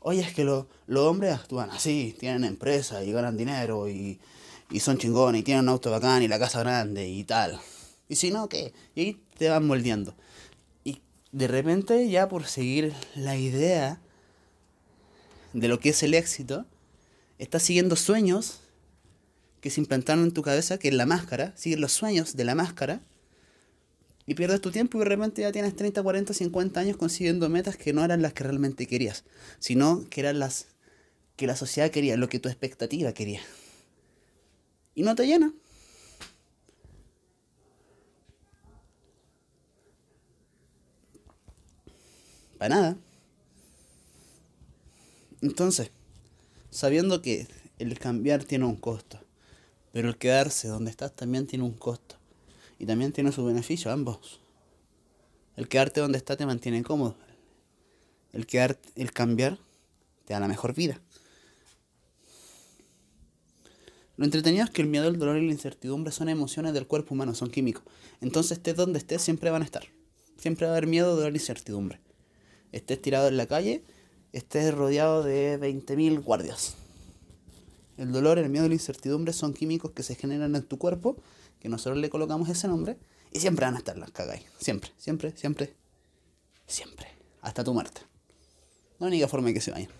Oye, 0.00 0.20
es 0.20 0.34
que 0.34 0.44
los 0.44 0.66
hombres 0.94 1.32
actúan 1.32 1.70
así, 1.70 2.14
tienen 2.18 2.44
empresa 2.44 3.04
y 3.04 3.12
ganan 3.12 3.36
dinero 3.36 3.88
y, 3.88 4.20
y 4.70 4.80
son 4.80 4.98
chingones 4.98 5.40
y 5.40 5.44
tienen 5.44 5.64
un 5.64 5.68
auto 5.70 5.90
bacán 5.90 6.22
y 6.22 6.28
la 6.28 6.38
casa 6.38 6.60
grande 6.60 7.08
y 7.08 7.24
tal. 7.24 7.60
Y 8.08 8.16
si 8.16 8.30
no, 8.30 8.48
¿qué? 8.48 8.72
Y 8.94 9.00
ahí 9.00 9.22
te 9.38 9.48
van 9.48 9.66
moldeando. 9.66 10.14
Y 10.84 11.00
de 11.30 11.46
repente 11.46 12.08
ya 12.08 12.28
por 12.28 12.46
seguir 12.46 12.92
la 13.14 13.36
idea 13.36 14.00
de 15.52 15.68
lo 15.68 15.78
que 15.78 15.90
es 15.90 16.02
el 16.02 16.14
éxito, 16.14 16.66
estás 17.38 17.62
siguiendo 17.62 17.94
sueños 17.94 18.61
que 19.62 19.70
se 19.70 19.80
implantaron 19.80 20.24
en 20.24 20.32
tu 20.32 20.42
cabeza, 20.42 20.76
que 20.76 20.88
es 20.88 20.94
la 20.94 21.06
máscara, 21.06 21.54
sigues 21.56 21.78
los 21.78 21.92
sueños 21.92 22.36
de 22.36 22.44
la 22.44 22.56
máscara 22.56 23.00
y 24.26 24.34
pierdes 24.34 24.60
tu 24.60 24.72
tiempo 24.72 24.98
y 24.98 25.00
de 25.00 25.04
repente 25.04 25.42
ya 25.42 25.52
tienes 25.52 25.76
30, 25.76 26.02
40, 26.02 26.34
50 26.34 26.80
años 26.80 26.96
consiguiendo 26.96 27.48
metas 27.48 27.76
que 27.76 27.92
no 27.92 28.04
eran 28.04 28.22
las 28.22 28.32
que 28.32 28.42
realmente 28.42 28.88
querías, 28.88 29.24
sino 29.60 30.04
que 30.10 30.20
eran 30.20 30.40
las 30.40 30.66
que 31.36 31.46
la 31.46 31.54
sociedad 31.54 31.92
quería, 31.92 32.16
lo 32.16 32.28
que 32.28 32.40
tu 32.40 32.48
expectativa 32.48 33.12
quería. 33.12 33.40
Y 34.96 35.04
no 35.04 35.14
te 35.14 35.26
llena. 35.26 35.54
Para 42.58 42.74
nada. 42.74 42.96
Entonces, 45.40 45.92
sabiendo 46.70 47.22
que 47.22 47.46
el 47.78 47.96
cambiar 48.00 48.42
tiene 48.42 48.64
un 48.64 48.76
costo. 48.76 49.21
Pero 49.92 50.08
el 50.08 50.16
quedarse 50.16 50.68
donde 50.68 50.90
estás 50.90 51.14
también 51.14 51.46
tiene 51.46 51.64
un 51.64 51.72
costo. 51.72 52.16
Y 52.78 52.86
también 52.86 53.12
tiene 53.12 53.30
su 53.30 53.44
beneficio, 53.44 53.92
ambos. 53.92 54.40
El 55.56 55.68
quedarte 55.68 56.00
donde 56.00 56.18
estás 56.18 56.38
te 56.38 56.46
mantiene 56.46 56.82
cómodo. 56.82 57.14
El, 58.32 58.46
quedar, 58.46 58.78
el 58.96 59.12
cambiar 59.12 59.58
te 60.24 60.32
da 60.32 60.40
la 60.40 60.48
mejor 60.48 60.74
vida. 60.74 61.00
Lo 64.16 64.24
entretenido 64.24 64.64
es 64.64 64.70
que 64.70 64.82
el 64.82 64.88
miedo, 64.88 65.08
el 65.08 65.18
dolor 65.18 65.36
y 65.36 65.46
la 65.46 65.52
incertidumbre 65.52 66.12
son 66.12 66.28
emociones 66.28 66.72
del 66.72 66.86
cuerpo 66.86 67.14
humano, 67.14 67.34
son 67.34 67.50
químicos. 67.50 67.82
Entonces 68.20 68.58
estés 68.58 68.76
donde 68.76 68.98
estés, 68.98 69.20
siempre 69.22 69.50
van 69.50 69.62
a 69.62 69.64
estar. 69.64 69.84
Siempre 70.38 70.66
va 70.66 70.72
a 70.72 70.76
haber 70.76 70.88
miedo, 70.88 71.14
dolor 71.14 71.32
y 71.32 71.36
incertidumbre. 71.36 72.00
Estés 72.72 73.00
tirado 73.02 73.28
en 73.28 73.36
la 73.36 73.46
calle, 73.46 73.84
estés 74.32 74.74
rodeado 74.74 75.22
de 75.22 75.58
20.000 75.60 76.22
guardias. 76.22 76.76
El 77.96 78.12
dolor, 78.12 78.38
el 78.38 78.48
miedo 78.48 78.66
y 78.66 78.68
la 78.68 78.74
incertidumbre 78.74 79.32
son 79.32 79.52
químicos 79.52 79.92
que 79.92 80.02
se 80.02 80.14
generan 80.14 80.54
en 80.56 80.62
tu 80.62 80.78
cuerpo, 80.78 81.16
que 81.60 81.68
nosotros 81.68 81.98
le 81.98 82.10
colocamos 82.10 82.48
ese 82.48 82.68
nombre, 82.68 82.98
y 83.32 83.40
siempre 83.40 83.66
van 83.66 83.74
a 83.74 83.78
estar 83.78 83.96
las 83.96 84.10
cagáis. 84.10 84.44
Siempre, 84.58 84.90
siempre, 84.96 85.36
siempre, 85.36 85.74
siempre. 86.66 87.08
Hasta 87.40 87.64
tu 87.64 87.72
muerte. 87.72 88.02
Hay 89.00 89.08
única 89.08 89.28
forma 89.28 89.48
de 89.48 89.54
que 89.54 89.60
se 89.60 89.70
vayan. 89.70 89.90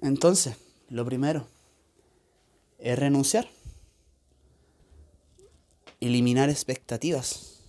Entonces, 0.00 0.56
lo 0.88 1.04
primero 1.04 1.46
es 2.78 2.98
renunciar. 2.98 3.48
Eliminar 6.00 6.50
expectativas. 6.50 7.60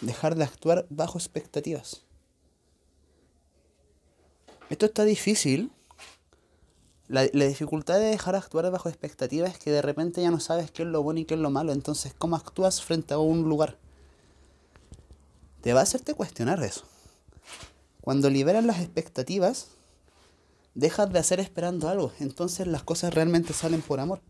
Dejar 0.00 0.34
de 0.34 0.44
actuar 0.44 0.86
bajo 0.90 1.18
expectativas. 1.18 2.07
Esto 4.70 4.86
está 4.86 5.04
difícil. 5.04 5.72
La, 7.08 7.22
dificultad 7.24 7.98
de 7.98 8.06
dejar 8.06 8.34
de 8.34 8.38
actuar 8.38 8.70
bajo 8.70 8.90
expectativas 8.90 9.52
es 9.52 9.58
que 9.58 9.70
de 9.70 9.80
repente 9.80 10.20
ya 10.20 10.30
no 10.30 10.40
sabes 10.40 10.70
qué 10.70 10.82
es 10.82 10.88
lo 10.88 11.02
bueno 11.02 11.20
y 11.20 11.24
qué 11.24 11.34
es 11.34 11.40
lo 11.40 11.50
malo. 11.50 11.72
Entonces, 11.72 12.14
¿cómo 12.16 12.36
actúas 12.36 12.82
frente 12.82 13.14
a 13.14 13.18
un 13.18 13.48
lugar? 13.48 13.78
Te 15.62 15.72
va 15.72 15.80
a 15.80 15.84
hacerte 15.84 16.12
cuestionar 16.12 16.62
eso. 16.62 16.84
Cuando 18.02 18.28
liberas 18.28 18.64
las 18.64 18.80
expectativas, 18.80 19.68
dejas 20.74 21.10
de 21.10 21.18
hacer 21.18 21.40
esperando 21.40 21.88
algo. 21.88 22.12
Entonces 22.20 22.66
las 22.66 22.82
cosas 22.82 23.14
realmente 23.14 23.54
salen 23.54 23.80
por 23.80 24.00
amor. 24.00 24.20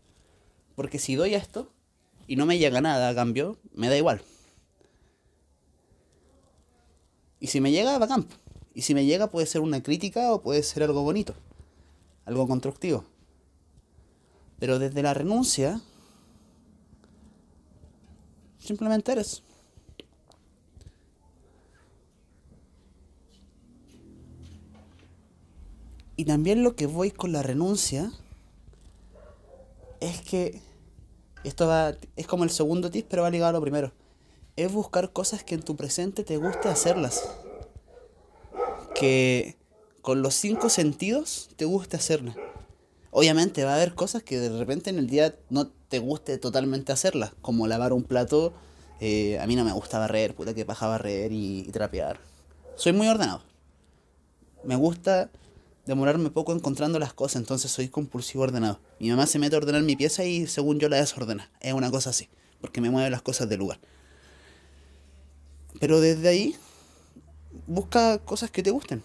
Porque 0.75 0.99
si 0.99 1.15
doy 1.15 1.33
esto 1.33 1.69
y 2.27 2.37
no 2.37 2.45
me 2.45 2.57
llega 2.57 2.79
nada 2.79 3.09
a 3.09 3.15
cambio, 3.15 3.57
me 3.73 3.89
da 3.89 3.97
igual. 3.97 4.21
Y 7.41 7.47
si 7.47 7.59
me 7.59 7.71
llega, 7.71 7.97
bacán. 7.97 8.27
Y 8.79 8.81
si 8.81 8.93
me 8.93 9.03
llega 9.03 9.29
puede 9.29 9.45
ser 9.45 9.59
una 9.59 9.83
crítica 9.83 10.31
o 10.31 10.41
puede 10.41 10.63
ser 10.63 10.83
algo 10.83 11.03
bonito. 11.03 11.35
Algo 12.23 12.47
constructivo. 12.47 13.03
Pero 14.57 14.79
desde 14.79 15.03
la 15.03 15.13
renuncia, 15.13 15.81
simplemente 18.57 19.11
eres. 19.11 19.43
Y 26.15 26.23
también 26.23 26.63
lo 26.63 26.77
que 26.77 26.85
voy 26.85 27.11
con 27.11 27.33
la 27.33 27.43
renuncia 27.43 28.13
es 29.99 30.21
que 30.21 30.61
esto 31.43 31.67
va, 31.67 31.95
es 32.15 32.27
como 32.27 32.45
el 32.45 32.49
segundo 32.49 32.89
tip, 32.89 33.07
pero 33.09 33.23
va 33.23 33.29
ligado 33.29 33.49
a 33.49 33.59
lo 33.59 33.61
primero. 33.61 33.91
Es 34.55 34.71
buscar 34.71 35.11
cosas 35.11 35.43
que 35.43 35.55
en 35.55 35.63
tu 35.63 35.75
presente 35.75 36.23
te 36.23 36.37
guste 36.37 36.69
hacerlas. 36.69 37.29
Que 38.99 39.55
con 40.01 40.21
los 40.21 40.35
cinco 40.35 40.69
sentidos 40.69 41.49
te 41.55 41.65
guste 41.65 41.97
hacerlas. 41.97 42.35
Obviamente 43.11 43.63
va 43.63 43.71
a 43.71 43.75
haber 43.75 43.95
cosas 43.95 44.23
que 44.23 44.39
de 44.39 44.49
repente 44.57 44.89
en 44.89 44.99
el 44.99 45.07
día 45.07 45.35
no 45.49 45.67
te 45.67 45.99
guste 45.99 46.37
totalmente 46.37 46.91
hacerlas, 46.91 47.31
como 47.41 47.67
lavar 47.67 47.93
un 47.93 48.03
plato. 48.03 48.53
Eh, 48.99 49.39
a 49.39 49.47
mí 49.47 49.55
no 49.55 49.63
me 49.63 49.71
gusta 49.71 49.97
barrer, 49.97 50.35
puta 50.35 50.53
que 50.53 50.65
paja 50.65 50.87
barrer 50.87 51.31
y 51.31 51.63
trapear. 51.71 52.19
Soy 52.75 52.93
muy 52.93 53.07
ordenado. 53.07 53.41
Me 54.63 54.75
gusta 54.75 55.31
demorarme 55.85 56.29
poco 56.29 56.53
encontrando 56.53 56.99
las 56.99 57.13
cosas, 57.13 57.37
entonces 57.37 57.71
soy 57.71 57.89
compulsivo 57.89 58.43
ordenado. 58.43 58.79
Mi 58.99 59.09
mamá 59.09 59.25
se 59.25 59.39
mete 59.39 59.55
a 59.55 59.59
ordenar 59.59 59.81
mi 59.81 59.95
pieza 59.95 60.23
y 60.23 60.45
según 60.45 60.79
yo 60.79 60.87
la 60.87 60.97
desordena. 60.97 61.49
Es 61.61 61.73
una 61.73 61.89
cosa 61.89 62.11
así, 62.11 62.29
porque 62.61 62.79
me 62.79 62.91
mueve 62.91 63.09
las 63.09 63.23
cosas 63.23 63.49
del 63.49 63.59
lugar. 63.59 63.79
Pero 65.79 65.99
desde 65.99 66.27
ahí, 66.27 66.55
busca 67.69 68.17
cosas 68.17 68.51
que 68.51 68.61
te 68.61 68.71
gusten. 68.71 69.01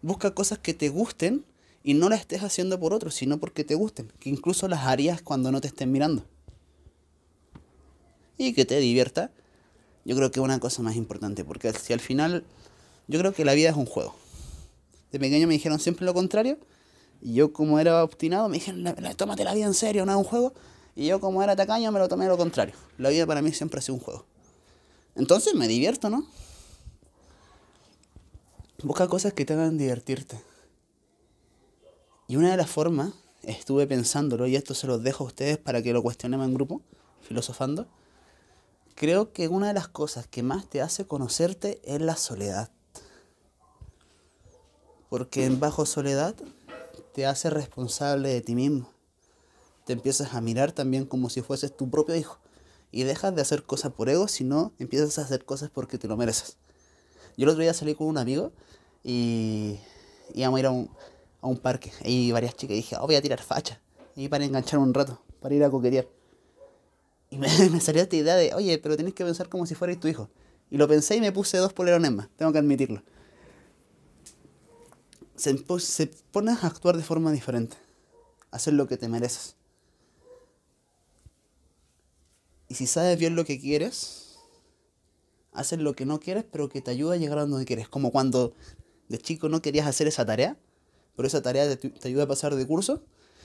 Busca 0.00 0.30
cosas 0.32 0.58
que 0.58 0.72
te 0.72 0.88
gusten 0.88 1.44
y 1.84 1.92
no 1.92 2.08
las 2.08 2.20
estés 2.20 2.42
haciendo 2.42 2.80
por 2.80 2.94
otros, 2.94 3.14
sino 3.14 3.38
porque 3.38 3.64
te 3.64 3.74
gusten. 3.74 4.10
Que 4.18 4.30
incluso 4.30 4.66
las 4.68 4.86
harías 4.86 5.20
cuando 5.20 5.52
no 5.52 5.60
te 5.60 5.68
estén 5.68 5.92
mirando. 5.92 6.24
Y 8.38 8.54
que 8.54 8.64
te 8.64 8.78
divierta. 8.78 9.30
Yo 10.04 10.16
creo 10.16 10.30
que 10.30 10.40
es 10.40 10.44
una 10.44 10.58
cosa 10.58 10.82
más 10.82 10.96
importante, 10.96 11.44
porque 11.44 11.72
si 11.74 11.92
al 11.92 12.00
final, 12.00 12.44
yo 13.06 13.20
creo 13.20 13.34
que 13.34 13.44
la 13.44 13.52
vida 13.52 13.70
es 13.70 13.76
un 13.76 13.86
juego 13.86 14.16
de 15.12 15.20
pequeño 15.20 15.46
me 15.46 15.54
dijeron 15.54 15.78
siempre 15.78 16.06
lo 16.06 16.14
contrario. 16.14 16.58
Y 17.20 17.34
yo, 17.34 17.52
como 17.52 17.78
era 17.78 18.02
obstinado, 18.02 18.48
me 18.48 18.54
dijeron, 18.54 18.84
tómate 19.16 19.44
la 19.44 19.54
vida 19.54 19.66
en 19.66 19.74
serio, 19.74 20.04
no 20.04 20.12
es 20.12 20.18
un 20.18 20.24
juego. 20.24 20.52
Y 20.96 21.06
yo, 21.06 21.20
como 21.20 21.42
era 21.42 21.54
tacaño, 21.54 21.92
me 21.92 22.00
lo 22.00 22.08
tomé 22.08 22.26
lo 22.26 22.36
contrario. 22.36 22.74
La 22.98 23.10
vida 23.10 23.26
para 23.26 23.42
mí 23.42 23.52
siempre 23.52 23.78
ha 23.78 23.82
sido 23.82 23.94
un 23.94 24.00
juego. 24.00 24.24
Entonces 25.14 25.54
me 25.54 25.68
divierto, 25.68 26.10
¿no? 26.10 26.26
Busca 28.84 29.06
cosas 29.06 29.32
que 29.32 29.44
te 29.44 29.52
hagan 29.52 29.78
divertirte. 29.78 30.42
Y 32.26 32.34
una 32.34 32.50
de 32.50 32.56
las 32.56 32.68
formas, 32.68 33.12
estuve 33.42 33.86
pensándolo, 33.86 34.48
y 34.48 34.56
esto 34.56 34.74
se 34.74 34.88
los 34.88 35.04
dejo 35.04 35.22
a 35.22 35.28
ustedes 35.28 35.56
para 35.56 35.82
que 35.82 35.92
lo 35.92 36.02
cuestionemos 36.02 36.48
en 36.48 36.54
grupo, 36.54 36.82
filosofando. 37.20 37.86
Creo 38.96 39.32
que 39.32 39.46
una 39.46 39.68
de 39.68 39.74
las 39.74 39.86
cosas 39.86 40.26
que 40.26 40.42
más 40.42 40.68
te 40.68 40.82
hace 40.82 41.06
conocerte 41.06 41.80
es 41.84 42.00
la 42.00 42.16
soledad. 42.16 42.72
Porque 45.08 45.44
en 45.44 45.60
bajo 45.60 45.86
soledad 45.86 46.34
te 47.14 47.24
hace 47.26 47.50
responsable 47.50 48.30
de 48.30 48.40
ti 48.40 48.56
mismo. 48.56 48.90
Te 49.86 49.92
empiezas 49.92 50.34
a 50.34 50.40
mirar 50.40 50.72
también 50.72 51.06
como 51.06 51.30
si 51.30 51.40
fueses 51.40 51.76
tu 51.76 51.88
propio 51.88 52.16
hijo. 52.16 52.38
Y 52.90 53.04
dejas 53.04 53.32
de 53.34 53.42
hacer 53.42 53.62
cosas 53.62 53.92
por 53.92 54.08
ego, 54.08 54.26
sino 54.26 54.72
empiezas 54.80 55.18
a 55.18 55.22
hacer 55.22 55.44
cosas 55.44 55.70
porque 55.70 55.98
te 55.98 56.08
lo 56.08 56.16
mereces. 56.16 56.56
Yo 57.36 57.44
el 57.44 57.48
otro 57.48 57.62
día 57.62 57.74
salí 57.74 57.94
con 57.94 58.06
un 58.06 58.18
amigo 58.18 58.52
y 59.02 59.78
íbamos 60.34 60.58
a 60.58 60.60
ir 60.60 60.66
a 60.66 60.70
un, 60.70 60.90
a 61.40 61.46
un 61.46 61.58
parque. 61.58 61.92
Hay 62.04 62.32
varias 62.32 62.54
chicas 62.56 62.74
y 62.74 62.76
dije, 62.76 62.96
oh, 63.00 63.06
voy 63.06 63.16
a 63.16 63.22
tirar 63.22 63.40
facha. 63.40 63.80
Y 64.16 64.28
para 64.28 64.44
enganchar 64.44 64.78
un 64.78 64.92
rato, 64.92 65.22
para 65.40 65.54
ir 65.54 65.64
a 65.64 65.70
coquetear. 65.70 66.06
Y 67.30 67.38
me, 67.38 67.48
salió 67.80 68.02
esta 68.02 68.16
idea 68.16 68.36
de, 68.36 68.54
oye, 68.54 68.78
pero 68.78 68.96
tienes 68.96 69.14
que 69.14 69.24
pensar 69.24 69.48
como 69.48 69.66
si 69.66 69.74
fueras 69.74 69.98
tu 69.98 70.08
hijo. 70.08 70.28
Y 70.70 70.76
lo 70.76 70.88
pensé 70.88 71.16
y 71.16 71.20
me 71.20 71.32
puse 71.32 71.58
dos 71.58 71.72
polerones 71.72 72.12
más, 72.12 72.28
tengo 72.36 72.52
que 72.52 72.58
admitirlo 72.58 73.02
se, 75.36 76.06
pones 76.30 76.62
a 76.62 76.66
actuar 76.66 76.96
de 76.96 77.02
forma 77.02 77.32
diferente. 77.32 77.76
Hacer 78.50 78.74
lo 78.74 78.86
que 78.86 78.96
te 78.96 79.08
mereces. 79.08 79.56
Y 82.68 82.74
si 82.74 82.86
sabes 82.86 83.18
bien 83.18 83.34
lo 83.34 83.44
que 83.44 83.60
quieres, 83.60 84.31
haces 85.52 85.78
lo 85.78 85.94
que 85.94 86.06
no 86.06 86.20
quieres, 86.20 86.44
pero 86.50 86.68
que 86.68 86.80
te 86.80 86.90
ayuda 86.90 87.14
a 87.14 87.16
llegar 87.16 87.38
a 87.38 87.46
donde 87.46 87.64
quieres. 87.64 87.88
Como 87.88 88.10
cuando 88.10 88.54
de 89.08 89.18
chico 89.18 89.48
no 89.48 89.62
querías 89.62 89.86
hacer 89.86 90.06
esa 90.06 90.24
tarea, 90.24 90.56
pero 91.16 91.26
esa 91.26 91.42
tarea 91.42 91.76
te, 91.76 91.90
te 91.90 92.08
ayuda 92.08 92.24
a 92.24 92.28
pasar 92.28 92.54
de 92.54 92.66
curso. 92.66 93.04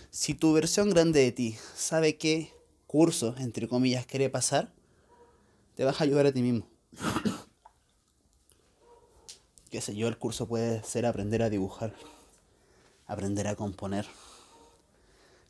Si 0.09 0.33
tu 0.33 0.53
versión 0.53 0.89
grande 0.89 1.19
de 1.19 1.31
ti 1.31 1.57
sabe 1.75 2.17
qué 2.17 2.53
curso, 2.85 3.35
entre 3.37 3.67
comillas, 3.67 4.05
quiere 4.05 4.29
pasar, 4.29 4.73
te 5.75 5.83
vas 5.83 5.99
a 5.99 6.03
ayudar 6.05 6.25
a 6.25 6.31
ti 6.31 6.41
mismo 6.41 6.67
qué 9.69 9.81
sé 9.81 9.95
yo, 9.95 10.07
el 10.07 10.17
curso 10.17 10.47
puede 10.47 10.83
ser 10.83 11.05
aprender 11.05 11.43
a 11.43 11.49
dibujar, 11.49 11.93
aprender 13.05 13.47
a 13.47 13.55
componer, 13.55 14.07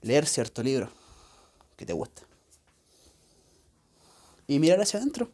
leer 0.02 0.26
cierto 0.26 0.64
libro 0.64 0.90
que 1.76 1.86
te 1.86 1.94
guste 1.94 2.24
y 4.48 4.60
mirar 4.60 4.82
hacia 4.82 5.00
adentro. 5.00 5.32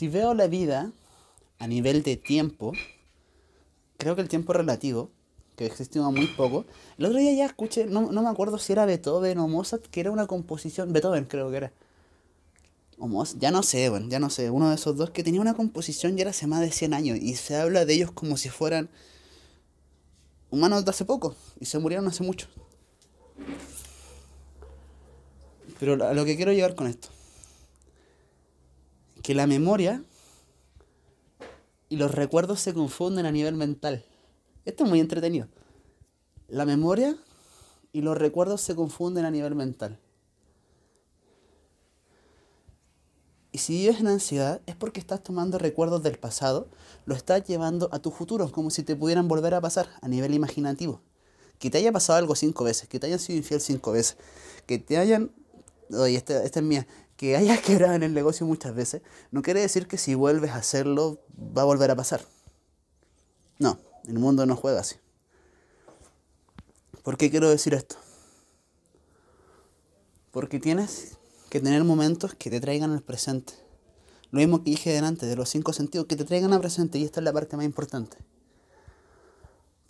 Si 0.00 0.08
veo 0.08 0.32
la 0.32 0.46
vida 0.46 0.92
a 1.58 1.66
nivel 1.66 2.02
de 2.02 2.16
tiempo, 2.16 2.72
creo 3.98 4.14
que 4.16 4.22
el 4.22 4.30
tiempo 4.30 4.54
relativo, 4.54 5.10
que 5.56 5.66
existe 5.66 6.00
muy 6.00 6.26
poco, 6.26 6.64
el 6.96 7.04
otro 7.04 7.18
día 7.18 7.34
ya 7.34 7.44
escuché, 7.44 7.84
no, 7.84 8.10
no 8.10 8.22
me 8.22 8.30
acuerdo 8.30 8.56
si 8.58 8.72
era 8.72 8.86
Beethoven 8.86 9.36
o 9.36 9.46
Mozart, 9.46 9.84
que 9.88 10.00
era 10.00 10.10
una 10.10 10.26
composición, 10.26 10.94
Beethoven 10.94 11.26
creo 11.26 11.50
que 11.50 11.58
era, 11.58 11.72
ya 13.38 13.50
no 13.50 13.62
sé, 13.62 13.90
bueno, 13.90 14.08
ya 14.08 14.18
no 14.18 14.30
sé, 14.30 14.48
uno 14.48 14.70
de 14.70 14.76
esos 14.76 14.96
dos 14.96 15.10
que 15.10 15.22
tenía 15.22 15.42
una 15.42 15.52
composición 15.52 16.16
ya 16.16 16.22
era 16.22 16.30
hace 16.30 16.46
más 16.46 16.62
de 16.62 16.72
100 16.72 16.94
años 16.94 17.18
y 17.20 17.34
se 17.34 17.56
habla 17.56 17.84
de 17.84 17.92
ellos 17.92 18.10
como 18.10 18.38
si 18.38 18.48
fueran 18.48 18.88
humanos 20.48 20.86
de 20.86 20.92
hace 20.92 21.04
poco 21.04 21.36
y 21.60 21.66
se 21.66 21.78
murieron 21.78 22.08
hace 22.08 22.24
mucho. 22.24 22.48
Pero 25.78 26.02
a 26.02 26.14
lo 26.14 26.24
que 26.24 26.36
quiero 26.36 26.52
llegar 26.52 26.74
con 26.74 26.86
esto. 26.86 27.10
Que 29.22 29.34
la 29.34 29.46
memoria 29.46 30.02
y 31.88 31.96
los 31.96 32.12
recuerdos 32.12 32.60
se 32.60 32.72
confunden 32.72 33.26
a 33.26 33.32
nivel 33.32 33.54
mental. 33.54 34.04
Esto 34.64 34.84
es 34.84 34.90
muy 34.90 35.00
entretenido. 35.00 35.48
La 36.48 36.64
memoria 36.64 37.16
y 37.92 38.02
los 38.02 38.16
recuerdos 38.16 38.60
se 38.60 38.74
confunden 38.74 39.24
a 39.24 39.30
nivel 39.30 39.54
mental. 39.54 39.98
Y 43.52 43.58
si 43.58 43.78
vives 43.78 44.00
en 44.00 44.06
ansiedad 44.06 44.60
es 44.66 44.76
porque 44.76 45.00
estás 45.00 45.22
tomando 45.22 45.58
recuerdos 45.58 46.02
del 46.02 46.18
pasado, 46.18 46.68
lo 47.04 47.16
estás 47.16 47.44
llevando 47.44 47.88
a 47.92 47.98
tu 47.98 48.12
futuro, 48.12 48.50
como 48.52 48.70
si 48.70 48.84
te 48.84 48.94
pudieran 48.94 49.26
volver 49.26 49.54
a 49.54 49.60
pasar 49.60 49.88
a 50.00 50.08
nivel 50.08 50.34
imaginativo. 50.34 51.00
Que 51.58 51.68
te 51.68 51.78
haya 51.78 51.90
pasado 51.90 52.18
algo 52.18 52.36
cinco 52.36 52.64
veces, 52.64 52.88
que 52.88 53.00
te 53.00 53.08
hayan 53.08 53.18
sido 53.18 53.36
infiel 53.38 53.60
cinco 53.60 53.92
veces, 53.92 54.16
que 54.66 54.78
te 54.78 54.98
hayan... 54.98 55.32
Oye, 55.92 56.16
esta, 56.16 56.44
esta 56.44 56.60
es 56.60 56.64
mía. 56.64 56.86
Que 57.20 57.36
hayas 57.36 57.60
quebrado 57.66 57.92
en 57.92 58.02
el 58.02 58.14
negocio 58.14 58.46
muchas 58.46 58.74
veces, 58.74 59.02
no 59.30 59.42
quiere 59.42 59.60
decir 59.60 59.86
que 59.86 59.98
si 59.98 60.14
vuelves 60.14 60.52
a 60.52 60.56
hacerlo 60.56 61.20
va 61.36 61.60
a 61.60 61.66
volver 61.66 61.90
a 61.90 61.96
pasar. 61.96 62.22
No, 63.58 63.78
el 64.06 64.18
mundo 64.18 64.46
no 64.46 64.56
juega 64.56 64.80
así. 64.80 64.96
¿Por 67.02 67.18
qué 67.18 67.30
quiero 67.30 67.50
decir 67.50 67.74
esto? 67.74 67.96
Porque 70.30 70.58
tienes 70.58 71.18
que 71.50 71.60
tener 71.60 71.84
momentos 71.84 72.34
que 72.34 72.48
te 72.48 72.58
traigan 72.58 72.92
al 72.92 73.02
presente. 73.02 73.52
Lo 74.30 74.38
mismo 74.38 74.64
que 74.64 74.70
dije 74.70 74.90
delante, 74.90 75.26
de 75.26 75.36
los 75.36 75.50
cinco 75.50 75.74
sentidos, 75.74 76.06
que 76.06 76.16
te 76.16 76.24
traigan 76.24 76.54
al 76.54 76.60
presente, 76.60 76.98
y 76.98 77.04
esta 77.04 77.20
es 77.20 77.24
la 77.24 77.34
parte 77.34 77.54
más 77.54 77.66
importante. 77.66 78.16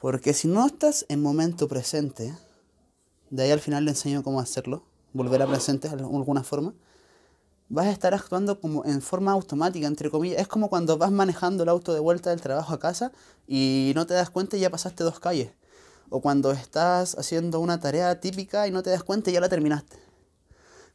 Porque 0.00 0.34
si 0.34 0.48
no 0.48 0.66
estás 0.66 1.06
en 1.08 1.22
momento 1.22 1.68
presente, 1.68 2.34
de 3.30 3.42
ahí 3.44 3.52
al 3.52 3.60
final 3.60 3.84
le 3.84 3.92
enseño 3.92 4.24
cómo 4.24 4.40
hacerlo, 4.40 4.82
volver 5.12 5.42
a 5.42 5.46
presente 5.46 5.88
de 5.88 5.94
alguna 5.94 6.42
forma, 6.42 6.74
vas 7.70 7.86
a 7.86 7.92
estar 7.92 8.12
actuando 8.14 8.60
como 8.60 8.84
en 8.84 9.00
forma 9.00 9.32
automática, 9.32 9.86
entre 9.86 10.10
comillas. 10.10 10.40
Es 10.40 10.48
como 10.48 10.68
cuando 10.68 10.98
vas 10.98 11.12
manejando 11.12 11.62
el 11.62 11.68
auto 11.68 11.94
de 11.94 12.00
vuelta 12.00 12.30
del 12.30 12.40
trabajo 12.40 12.74
a 12.74 12.80
casa 12.80 13.12
y 13.46 13.92
no 13.94 14.06
te 14.06 14.14
das 14.14 14.28
cuenta 14.28 14.56
y 14.56 14.60
ya 14.60 14.70
pasaste 14.70 15.04
dos 15.04 15.20
calles. 15.20 15.52
O 16.10 16.20
cuando 16.20 16.50
estás 16.50 17.16
haciendo 17.16 17.60
una 17.60 17.78
tarea 17.78 18.20
típica 18.20 18.66
y 18.66 18.72
no 18.72 18.82
te 18.82 18.90
das 18.90 19.04
cuenta 19.04 19.30
y 19.30 19.34
ya 19.34 19.40
la 19.40 19.48
terminaste. 19.48 19.96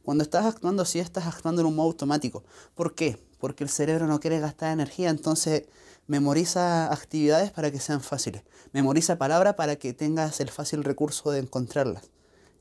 Cuando 0.03 0.23
estás 0.23 0.45
actuando 0.45 0.83
así, 0.83 0.99
estás 0.99 1.25
actuando 1.25 1.61
en 1.61 1.67
un 1.67 1.75
modo 1.75 1.87
automático. 1.87 2.43
¿Por 2.75 2.93
qué? 2.93 3.17
Porque 3.39 3.63
el 3.63 3.69
cerebro 3.69 4.05
no 4.05 4.19
quiere 4.19 4.39
gastar 4.39 4.73
energía, 4.73 5.09
entonces 5.09 5.63
memoriza 6.07 6.91
actividades 6.93 7.51
para 7.51 7.71
que 7.71 7.79
sean 7.79 8.01
fáciles. 8.01 8.43
Memoriza 8.73 9.17
palabras 9.17 9.55
para 9.55 9.77
que 9.77 9.93
tengas 9.93 10.41
el 10.41 10.49
fácil 10.49 10.83
recurso 10.83 11.31
de 11.31 11.39
encontrarlas 11.39 12.03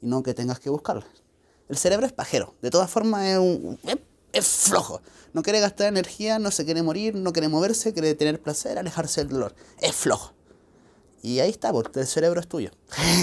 y 0.00 0.06
no 0.06 0.22
que 0.22 0.34
tengas 0.34 0.60
que 0.60 0.70
buscarlas. 0.70 1.23
El 1.68 1.76
cerebro 1.76 2.06
es 2.06 2.12
pajero, 2.12 2.54
de 2.60 2.70
todas 2.70 2.90
formas 2.90 3.24
es, 3.24 3.98
es, 4.32 4.46
flojo. 4.46 5.00
No 5.32 5.42
quiere 5.42 5.60
gastar 5.60 5.88
energía, 5.88 6.38
no 6.38 6.50
se 6.50 6.64
quiere 6.64 6.82
morir, 6.82 7.14
no 7.14 7.32
quiere 7.32 7.48
moverse, 7.48 7.92
quiere 7.92 8.14
tener 8.14 8.40
placer, 8.40 8.78
alejarse 8.78 9.22
del 9.22 9.30
dolor. 9.30 9.54
Es 9.80 9.94
flojo. 9.94 10.32
Y 11.22 11.40
ahí 11.40 11.50
está, 11.50 11.72
porque 11.72 12.00
el 12.00 12.06
cerebro 12.06 12.40
es 12.40 12.48
tuyo. 12.48 12.70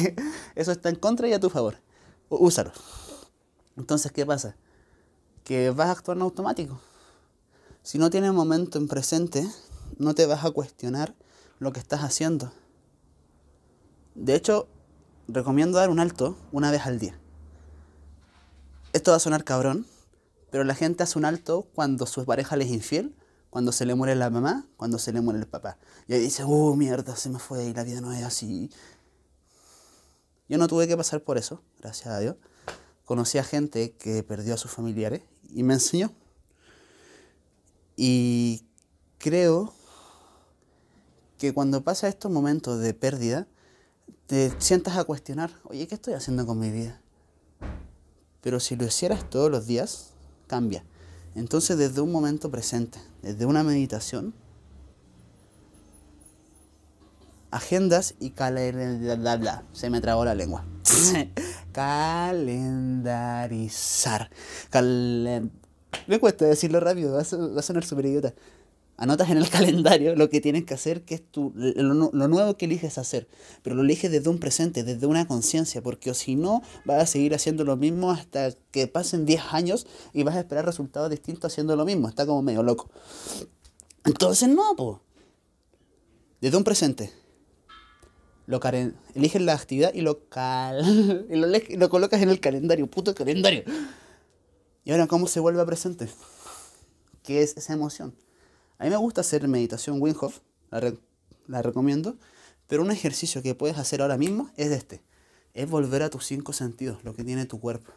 Eso 0.56 0.72
está 0.72 0.90
en 0.90 0.96
contra 0.96 1.28
y 1.28 1.34
a 1.34 1.40
tu 1.40 1.50
favor. 1.50 1.78
Úsalo. 2.30 2.72
Entonces, 3.78 4.12
¿qué 4.12 4.26
pasa? 4.26 4.56
Que 5.44 5.70
vas 5.70 5.90
a 5.90 5.92
actuar 5.92 6.18
en 6.18 6.24
automático. 6.24 6.82
Si 7.84 7.98
no 7.98 8.10
tienes 8.10 8.34
momento 8.34 8.80
en 8.80 8.88
presente, 8.88 9.48
no 9.98 10.16
te 10.16 10.26
vas 10.26 10.44
a 10.44 10.52
cuestionar 10.52 11.16
lo 11.60 11.72
que 11.72 11.80
estás 11.80 12.02
haciendo. 12.02 12.52
De 14.16 14.36
hecho, 14.36 14.68
recomiendo 15.28 15.78
dar 15.78 15.90
un 15.90 16.00
alto 16.00 16.38
una 16.52 16.72
vez 16.72 16.86
al 16.86 17.00
día. 17.00 17.20
Esto 18.94 19.12
va 19.12 19.18
a 19.18 19.20
sonar 19.20 19.44
cabrón, 19.44 19.86
pero 20.50 20.64
la 20.64 20.76
gente 20.76 21.04
hace 21.04 21.18
un 21.18 21.26
alto 21.26 21.68
cuando 21.74 22.06
su 22.06 22.26
pareja 22.26 22.56
le 22.56 22.66
es 22.66 22.72
infiel, 22.72 23.16
cuando 23.50 23.72
se 23.72 23.86
le 23.86 23.96
muere 23.96 24.16
la 24.16 24.30
mamá, 24.30 24.68
cuando 24.78 24.98
se 25.00 25.14
le 25.14 25.22
muere 25.22 25.40
el 25.40 25.48
papá. 25.48 25.78
Y 26.08 26.14
ahí 26.14 26.20
dice, 26.20 26.44
oh 26.46 26.76
mierda, 26.76 27.16
se 27.16 27.30
me 27.30 27.40
fue 27.40 27.66
y 27.66 27.74
la 27.74 27.84
vida 27.84 28.02
no 28.02 28.12
es 28.14 28.24
así. 28.24 28.70
Yo 30.50 30.58
no 30.58 30.68
tuve 30.68 30.88
que 30.88 30.98
pasar 30.98 31.22
por 31.24 31.38
eso, 31.38 31.62
gracias 31.80 32.08
a 32.08 32.20
Dios 32.20 32.36
conocí 33.12 33.38
a 33.38 33.44
gente 33.44 33.92
que 33.92 34.24
perdió 34.24 34.54
a 34.54 34.58
sus 34.58 34.72
familiares 34.72 35.22
y 35.54 35.64
me 35.64 35.74
enseñó. 35.74 36.14
Y 37.98 38.64
creo 39.18 39.74
que 41.38 41.54
cuando 41.54 41.84
pasa 41.84 42.08
estos 42.08 42.32
momentos 42.32 42.80
de 42.80 42.94
pérdida, 42.94 43.48
te 44.28 44.54
sientas 44.60 44.96
a 44.96 45.04
cuestionar, 45.04 45.52
oye, 45.66 45.90
¿qué 45.90 45.96
estoy 45.96 46.14
haciendo 46.14 46.46
con 46.46 46.58
mi 46.58 46.72
vida? 46.72 47.02
Pero 48.42 48.60
si 48.60 48.76
lo 48.76 48.86
hicieras 48.86 49.30
todos 49.30 49.50
los 49.50 49.68
días, 49.68 50.10
cambia. 50.48 50.84
Entonces 51.36 51.78
desde 51.78 52.02
un 52.02 52.12
momento 52.12 52.52
presente, 52.52 53.00
desde 53.22 53.46
una 53.46 53.64
meditación, 53.64 54.34
agendas 57.52 58.16
y 58.20 58.32
calendarizar. 58.32 59.64
Se 59.74 59.90
me 59.90 60.02
trabó 60.02 60.26
la 60.26 60.36
lengua. 60.36 60.66
calendarizar. 61.72 64.30
Me 66.08 66.20
cuesta 66.20 66.46
decirlo 66.46 66.80
rápido, 66.80 67.14
va 67.14 67.22
a, 67.22 67.62
sonar 67.62 67.86
súper 67.86 68.08
idiota. 68.08 68.34
Anotas 69.02 69.32
en 69.32 69.38
el 69.40 69.50
calendario 69.50 70.16
lo 70.16 70.30
que 70.30 70.42
tienes 70.42 70.64
que 70.64 70.76
hacer, 70.76 71.02
que 71.02 71.16
es 71.16 71.26
tu, 71.26 71.52
lo, 71.56 72.28
nuevo 72.28 72.56
que 72.56 72.66
eliges 72.66 73.00
hacer. 73.00 73.28
Pero 73.64 73.76
lo 73.76 73.82
eliges 73.82 74.12
desde 74.12 74.30
un 74.30 74.38
presente, 74.38 74.84
desde 74.84 75.08
una 75.08 75.28
conciencia, 75.28 75.82
porque 75.82 76.14
si 76.14 76.36
no, 76.36 76.62
vas 76.86 77.02
a 77.02 77.06
seguir 77.08 77.34
haciendo 77.34 77.64
lo 77.64 77.78
mismo 77.78 78.12
hasta 78.12 78.52
que 78.70 78.86
pasen 78.86 79.26
10 79.26 79.42
años 79.54 79.88
y 80.14 80.22
vas 80.22 80.36
a 80.36 80.42
esperar 80.42 80.68
resultados 80.68 81.10
distintos 81.10 81.52
haciendo 81.52 81.76
lo 81.76 81.84
mismo. 81.84 82.10
Está 82.10 82.28
como 82.28 82.44
medio 82.44 82.62
loco. 82.62 82.92
Entonces, 84.06 84.48
no, 84.48 84.76
pues. 84.78 85.00
Desde 86.40 86.58
un 86.58 86.64
presente, 86.64 87.12
lo 88.46 88.60
eliges 89.16 89.42
la 89.42 89.54
actividad 89.54 89.96
y 89.96 90.02
lo, 90.02 90.30
cal 90.30 91.26
y 91.28 91.36
lo, 91.38 91.48
lo, 91.48 91.90
colocas 91.90 92.22
en 92.22 92.30
el 92.30 92.40
calendario, 92.40 92.86
puto 92.86 93.16
calendario. 93.16 93.64
Y 94.84 94.92
ahora, 94.92 95.08
¿cómo 95.08 95.26
se 95.26 95.40
vuelve 95.40 95.66
presente? 95.66 96.08
¿Qué 97.24 97.42
es 97.42 97.58
esa 97.58 97.74
emoción? 97.74 98.14
A 98.82 98.86
mí 98.86 98.90
me 98.90 98.98
gusta 98.98 99.22
hacer 99.22 99.48
meditación 99.48 100.02
Wim 100.02 100.16
la, 100.72 100.94
la 101.46 101.62
recomiendo, 101.62 102.18
pero 102.66 102.82
un 102.82 102.90
ejercicio 102.90 103.44
que 103.44 103.54
puedes 103.54 103.78
hacer 103.78 104.02
ahora 104.02 104.18
mismo 104.18 104.50
es 104.58 104.72
este. 104.72 105.04
Es 105.54 105.70
volver 105.70 106.02
a 106.02 106.10
tus 106.10 106.26
cinco 106.26 106.52
sentidos, 106.52 107.04
lo 107.04 107.14
que 107.14 107.24
tiene 107.24 107.46
tu 107.46 107.60
cuerpo. 107.60 107.92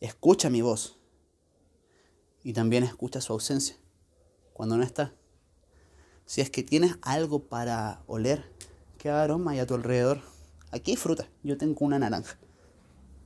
Escucha 0.00 0.50
mi 0.50 0.62
voz. 0.62 0.98
Y 2.42 2.54
también 2.54 2.82
escucha 2.82 3.20
su 3.20 3.34
ausencia, 3.34 3.76
cuando 4.52 4.76
no 4.76 4.82
está. 4.82 5.14
Si 6.26 6.40
es 6.40 6.50
que 6.50 6.64
tienes 6.64 6.96
algo 7.00 7.44
para 7.44 8.02
oler, 8.08 8.50
qué 8.98 9.10
aroma 9.10 9.52
hay 9.52 9.60
a 9.60 9.66
tu 9.66 9.74
alrededor. 9.74 10.22
Aquí 10.72 10.90
hay 10.90 10.96
fruta. 10.96 11.28
Yo 11.44 11.56
tengo 11.56 11.84
una 11.86 12.00
naranja. 12.00 12.36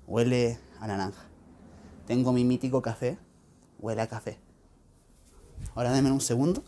Huele 0.06 0.58
a 0.80 0.86
naranja. 0.86 1.24
Tengo 2.06 2.30
mi 2.34 2.44
mítico 2.44 2.82
café. 2.82 3.16
Huele 3.78 4.02
a 4.02 4.06
café. 4.06 4.38
Ahora 5.74 5.92
denme 5.92 6.10
un 6.10 6.20
segundo. 6.20 6.64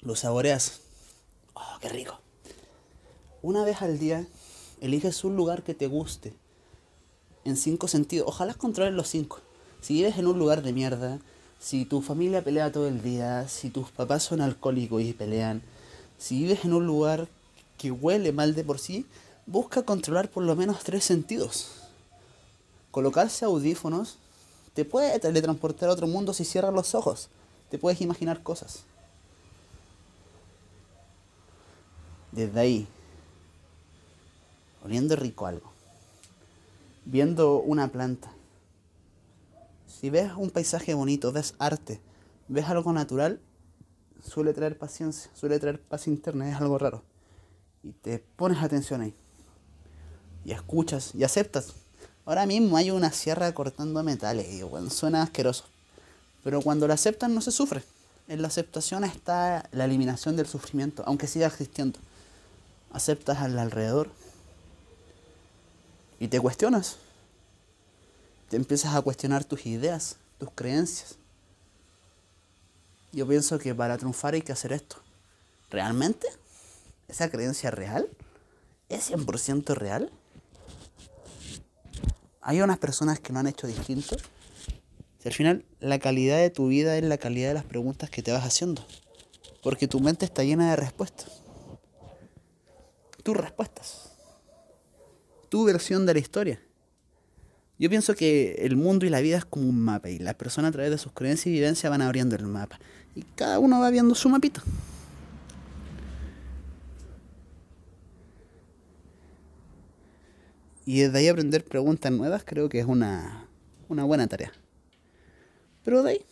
Lo 0.00 0.16
saboreas. 0.16 0.80
Oh, 1.54 1.78
qué 1.80 1.88
rico. 1.88 2.18
Una 3.42 3.64
vez 3.64 3.82
al 3.82 3.98
día, 3.98 4.26
eliges 4.80 5.24
un 5.24 5.36
lugar 5.36 5.62
que 5.62 5.74
te 5.74 5.86
guste. 5.86 6.34
En 7.44 7.56
cinco 7.56 7.88
sentidos. 7.88 8.28
Ojalá 8.28 8.54
controles 8.54 8.94
los 8.94 9.08
cinco. 9.08 9.40
Si 9.80 9.94
vives 9.94 10.18
en 10.18 10.26
un 10.26 10.38
lugar 10.38 10.62
de 10.62 10.72
mierda, 10.72 11.20
si 11.58 11.84
tu 11.84 12.02
familia 12.02 12.42
pelea 12.42 12.72
todo 12.72 12.88
el 12.88 13.02
día, 13.02 13.48
si 13.48 13.70
tus 13.70 13.90
papás 13.90 14.22
son 14.22 14.40
alcohólicos 14.40 15.02
y 15.02 15.12
pelean, 15.12 15.62
si 16.18 16.42
vives 16.42 16.64
en 16.64 16.74
un 16.74 16.86
lugar 16.86 17.28
que 17.78 17.90
huele 17.90 18.32
mal 18.32 18.54
de 18.54 18.64
por 18.64 18.78
sí, 18.78 19.06
busca 19.46 19.82
controlar 19.82 20.30
por 20.30 20.44
lo 20.44 20.54
menos 20.56 20.84
tres 20.84 21.04
sentidos. 21.04 21.79
Colocarse 22.90 23.44
audífonos 23.44 24.18
te 24.74 24.84
puede 24.84 25.18
teletransportar 25.18 25.88
a 25.88 25.92
otro 25.92 26.06
mundo 26.06 26.32
si 26.32 26.44
cierras 26.44 26.72
los 26.72 26.94
ojos. 26.94 27.28
Te 27.70 27.78
puedes 27.78 28.00
imaginar 28.00 28.42
cosas. 28.42 28.84
Desde 32.32 32.60
ahí, 32.60 32.88
oliendo 34.84 35.16
rico 35.16 35.46
algo, 35.46 35.70
viendo 37.04 37.58
una 37.58 37.88
planta, 37.88 38.32
si 39.86 40.10
ves 40.10 40.32
un 40.36 40.50
paisaje 40.50 40.94
bonito, 40.94 41.32
ves 41.32 41.54
arte, 41.58 42.00
ves 42.48 42.66
algo 42.66 42.92
natural, 42.92 43.40
suele 44.22 44.52
traer 44.52 44.78
paciencia, 44.78 45.30
suele 45.34 45.58
traer 45.58 45.80
paz 45.80 46.06
interna, 46.06 46.48
es 46.48 46.56
algo 46.56 46.78
raro. 46.78 47.02
Y 47.82 47.92
te 47.92 48.18
pones 48.18 48.62
atención 48.62 49.00
ahí. 49.00 49.14
Y 50.44 50.52
escuchas 50.52 51.14
y 51.14 51.24
aceptas. 51.24 51.74
Ahora 52.26 52.46
mismo 52.46 52.76
hay 52.76 52.90
una 52.90 53.10
sierra 53.12 53.52
cortando 53.52 54.02
metales 54.02 54.48
y 54.52 54.62
bueno, 54.62 54.90
suena 54.90 55.22
asqueroso. 55.22 55.64
Pero 56.44 56.60
cuando 56.62 56.86
la 56.86 56.94
aceptas 56.94 57.30
no 57.30 57.40
se 57.40 57.50
sufre. 57.50 57.82
En 58.28 58.42
la 58.42 58.48
aceptación 58.48 59.02
está 59.04 59.68
la 59.72 59.86
eliminación 59.86 60.36
del 60.36 60.46
sufrimiento, 60.46 61.02
aunque 61.06 61.26
siga 61.26 61.48
existiendo. 61.48 61.98
Aceptas 62.92 63.38
al 63.38 63.58
alrededor 63.58 64.10
y 66.20 66.28
te 66.28 66.40
cuestionas. 66.40 66.96
te 68.48 68.56
empiezas 68.56 68.94
a 68.94 69.00
cuestionar 69.00 69.44
tus 69.44 69.64
ideas, 69.66 70.16
tus 70.38 70.50
creencias. 70.54 71.16
Yo 73.12 73.26
pienso 73.26 73.58
que 73.58 73.74
para 73.74 73.96
triunfar 73.96 74.34
hay 74.34 74.42
que 74.42 74.52
hacer 74.52 74.72
esto. 74.72 74.96
¿Realmente? 75.70 76.26
¿Esa 77.08 77.30
creencia 77.30 77.70
real? 77.70 78.08
¿Es 78.88 79.10
100% 79.10 79.74
real? 79.74 80.10
Hay 82.42 82.60
unas 82.60 82.78
personas 82.78 83.20
que 83.20 83.32
no 83.32 83.40
han 83.40 83.46
hecho 83.46 83.66
distinto. 83.66 84.16
Si 85.18 85.28
al 85.28 85.34
final 85.34 85.64
la 85.80 85.98
calidad 85.98 86.38
de 86.38 86.50
tu 86.50 86.68
vida 86.68 86.96
es 86.96 87.04
la 87.04 87.18
calidad 87.18 87.48
de 87.48 87.54
las 87.54 87.64
preguntas 87.64 88.08
que 88.08 88.22
te 88.22 88.32
vas 88.32 88.44
haciendo. 88.44 88.84
Porque 89.62 89.86
tu 89.86 90.00
mente 90.00 90.24
está 90.24 90.42
llena 90.42 90.70
de 90.70 90.76
respuestas. 90.76 91.42
Tus 93.22 93.36
respuestas. 93.36 94.12
Tu 95.50 95.64
versión 95.64 96.06
de 96.06 96.14
la 96.14 96.20
historia. 96.20 96.60
Yo 97.78 97.88
pienso 97.90 98.14
que 98.14 98.56
el 98.60 98.76
mundo 98.76 99.06
y 99.06 99.10
la 99.10 99.20
vida 99.20 99.38
es 99.38 99.44
como 99.44 99.68
un 99.68 99.80
mapa 99.80 100.10
y 100.10 100.18
las 100.18 100.34
personas 100.34 100.70
a 100.70 100.72
través 100.72 100.90
de 100.90 100.98
sus 100.98 101.12
creencias 101.12 101.46
y 101.46 101.52
vivencias 101.52 101.90
van 101.90 102.02
abriendo 102.02 102.36
el 102.36 102.46
mapa. 102.46 102.78
Y 103.14 103.22
cada 103.22 103.58
uno 103.58 103.80
va 103.80 103.90
viendo 103.90 104.14
su 104.14 104.28
mapito. 104.28 104.62
Y 110.90 111.02
desde 111.02 111.18
ahí 111.18 111.28
aprender 111.28 111.64
preguntas 111.64 112.10
nuevas 112.10 112.42
creo 112.44 112.68
que 112.68 112.80
es 112.80 112.84
una, 112.84 113.46
una 113.88 114.02
buena 114.02 114.26
tarea. 114.26 114.50
Pero 115.84 116.02
de 116.02 116.10
ahí, 116.10 116.26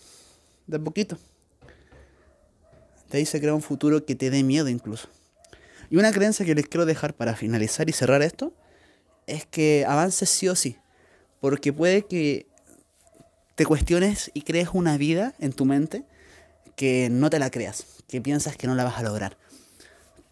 de 0.66 0.80
poquito. 0.80 1.16
De 3.08 3.18
ahí 3.18 3.24
se 3.24 3.38
crea 3.38 3.54
un 3.54 3.62
futuro 3.62 4.04
que 4.04 4.16
te 4.16 4.30
dé 4.30 4.42
miedo 4.42 4.68
incluso. 4.68 5.08
Y 5.90 5.96
una 5.96 6.10
creencia 6.10 6.44
que 6.44 6.56
les 6.56 6.66
quiero 6.66 6.86
dejar 6.86 7.14
para 7.14 7.36
finalizar 7.36 7.88
y 7.88 7.92
cerrar 7.92 8.20
esto 8.20 8.52
es 9.28 9.46
que 9.46 9.84
avances 9.86 10.28
sí 10.28 10.48
o 10.48 10.56
sí. 10.56 10.76
Porque 11.38 11.72
puede 11.72 12.06
que 12.06 12.48
te 13.54 13.64
cuestiones 13.64 14.28
y 14.34 14.42
crees 14.42 14.70
una 14.72 14.98
vida 14.98 15.36
en 15.38 15.52
tu 15.52 15.66
mente 15.66 16.02
que 16.74 17.10
no 17.12 17.30
te 17.30 17.38
la 17.38 17.52
creas, 17.52 17.86
que 18.08 18.20
piensas 18.20 18.56
que 18.56 18.66
no 18.66 18.74
la 18.74 18.82
vas 18.82 18.98
a 18.98 19.04
lograr. 19.04 19.38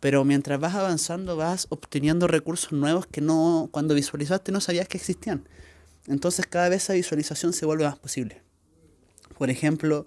Pero 0.07 0.25
mientras 0.25 0.61
vas 0.61 0.77
avanzando 0.77 1.37
vas 1.37 1.67
obteniendo 1.69 2.29
recursos 2.29 2.71
nuevos 2.71 3.09
que 3.09 3.21
no 3.21 3.69
cuando 3.73 3.93
visualizaste 3.93 4.53
no 4.53 4.61
sabías 4.61 4.87
que 4.87 4.99
existían. 4.99 5.49
Entonces 6.07 6.47
cada 6.47 6.69
vez 6.69 6.85
esa 6.85 6.93
visualización 6.93 7.53
se 7.53 7.67
vuelve 7.67 7.87
más 7.87 7.99
posible. 7.99 8.41
Por 9.37 9.51
ejemplo, 9.51 10.07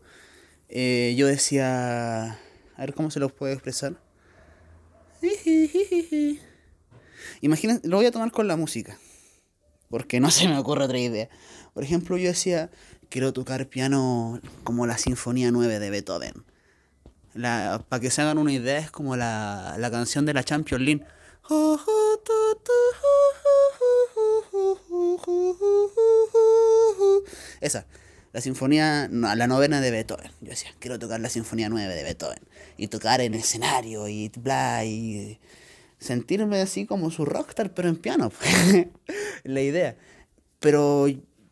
eh, 0.69 1.15
yo 1.17 1.27
decía, 1.27 2.39
a 2.77 2.79
ver 2.79 2.93
cómo 2.93 3.11
se 3.11 3.19
los 3.19 3.33
puedo 3.33 3.51
expresar. 3.51 4.01
Imagínense, 7.41 7.85
lo 7.85 7.97
voy 7.97 8.05
a 8.05 8.11
tomar 8.11 8.31
con 8.31 8.47
la 8.47 8.55
música 8.55 8.97
porque 9.89 10.21
no 10.21 10.31
se 10.31 10.47
me 10.47 10.57
ocurre 10.57 10.85
otra 10.85 10.97
idea. 10.97 11.27
Por 11.73 11.83
ejemplo, 11.83 12.17
yo 12.17 12.29
decía, 12.29 12.71
quiero 13.09 13.33
tocar 13.33 13.67
piano 13.67 14.39
como 14.63 14.87
la 14.87 14.97
Sinfonía 14.97 15.51
9 15.51 15.77
de 15.77 15.89
Beethoven. 15.89 16.45
Para 17.41 17.99
que 17.99 18.09
se 18.09 18.21
hagan 18.21 18.37
una 18.37 18.53
idea, 18.53 18.79
es 18.79 18.91
como 18.91 19.15
la, 19.15 19.75
la 19.77 19.91
canción 19.91 20.25
de 20.25 20.33
la 20.33 20.43
Champions 20.43 20.83
League. 20.83 21.05
Esa, 27.61 27.85
la 28.31 28.41
sinfonía, 28.41 29.07
no, 29.09 29.33
la 29.33 29.47
novena 29.47 29.81
de 29.81 29.91
Beethoven. 29.91 30.31
Yo 30.41 30.49
decía, 30.49 30.71
quiero 30.79 30.99
tocar 30.99 31.19
la 31.19 31.29
sinfonía 31.29 31.69
9 31.69 31.95
de 31.95 32.03
Beethoven. 32.03 32.39
Y 32.77 32.87
tocar 32.87 33.21
en 33.21 33.33
escenario 33.33 34.07
y 34.07 34.31
bla, 34.37 34.85
y 34.85 35.39
sentirme 35.97 36.61
así 36.61 36.85
como 36.85 37.09
su 37.11 37.25
rockstar, 37.25 37.73
pero 37.73 37.89
en 37.89 37.95
piano. 37.97 38.31
la 39.43 39.61
idea. 39.61 39.97
Pero 40.59 41.07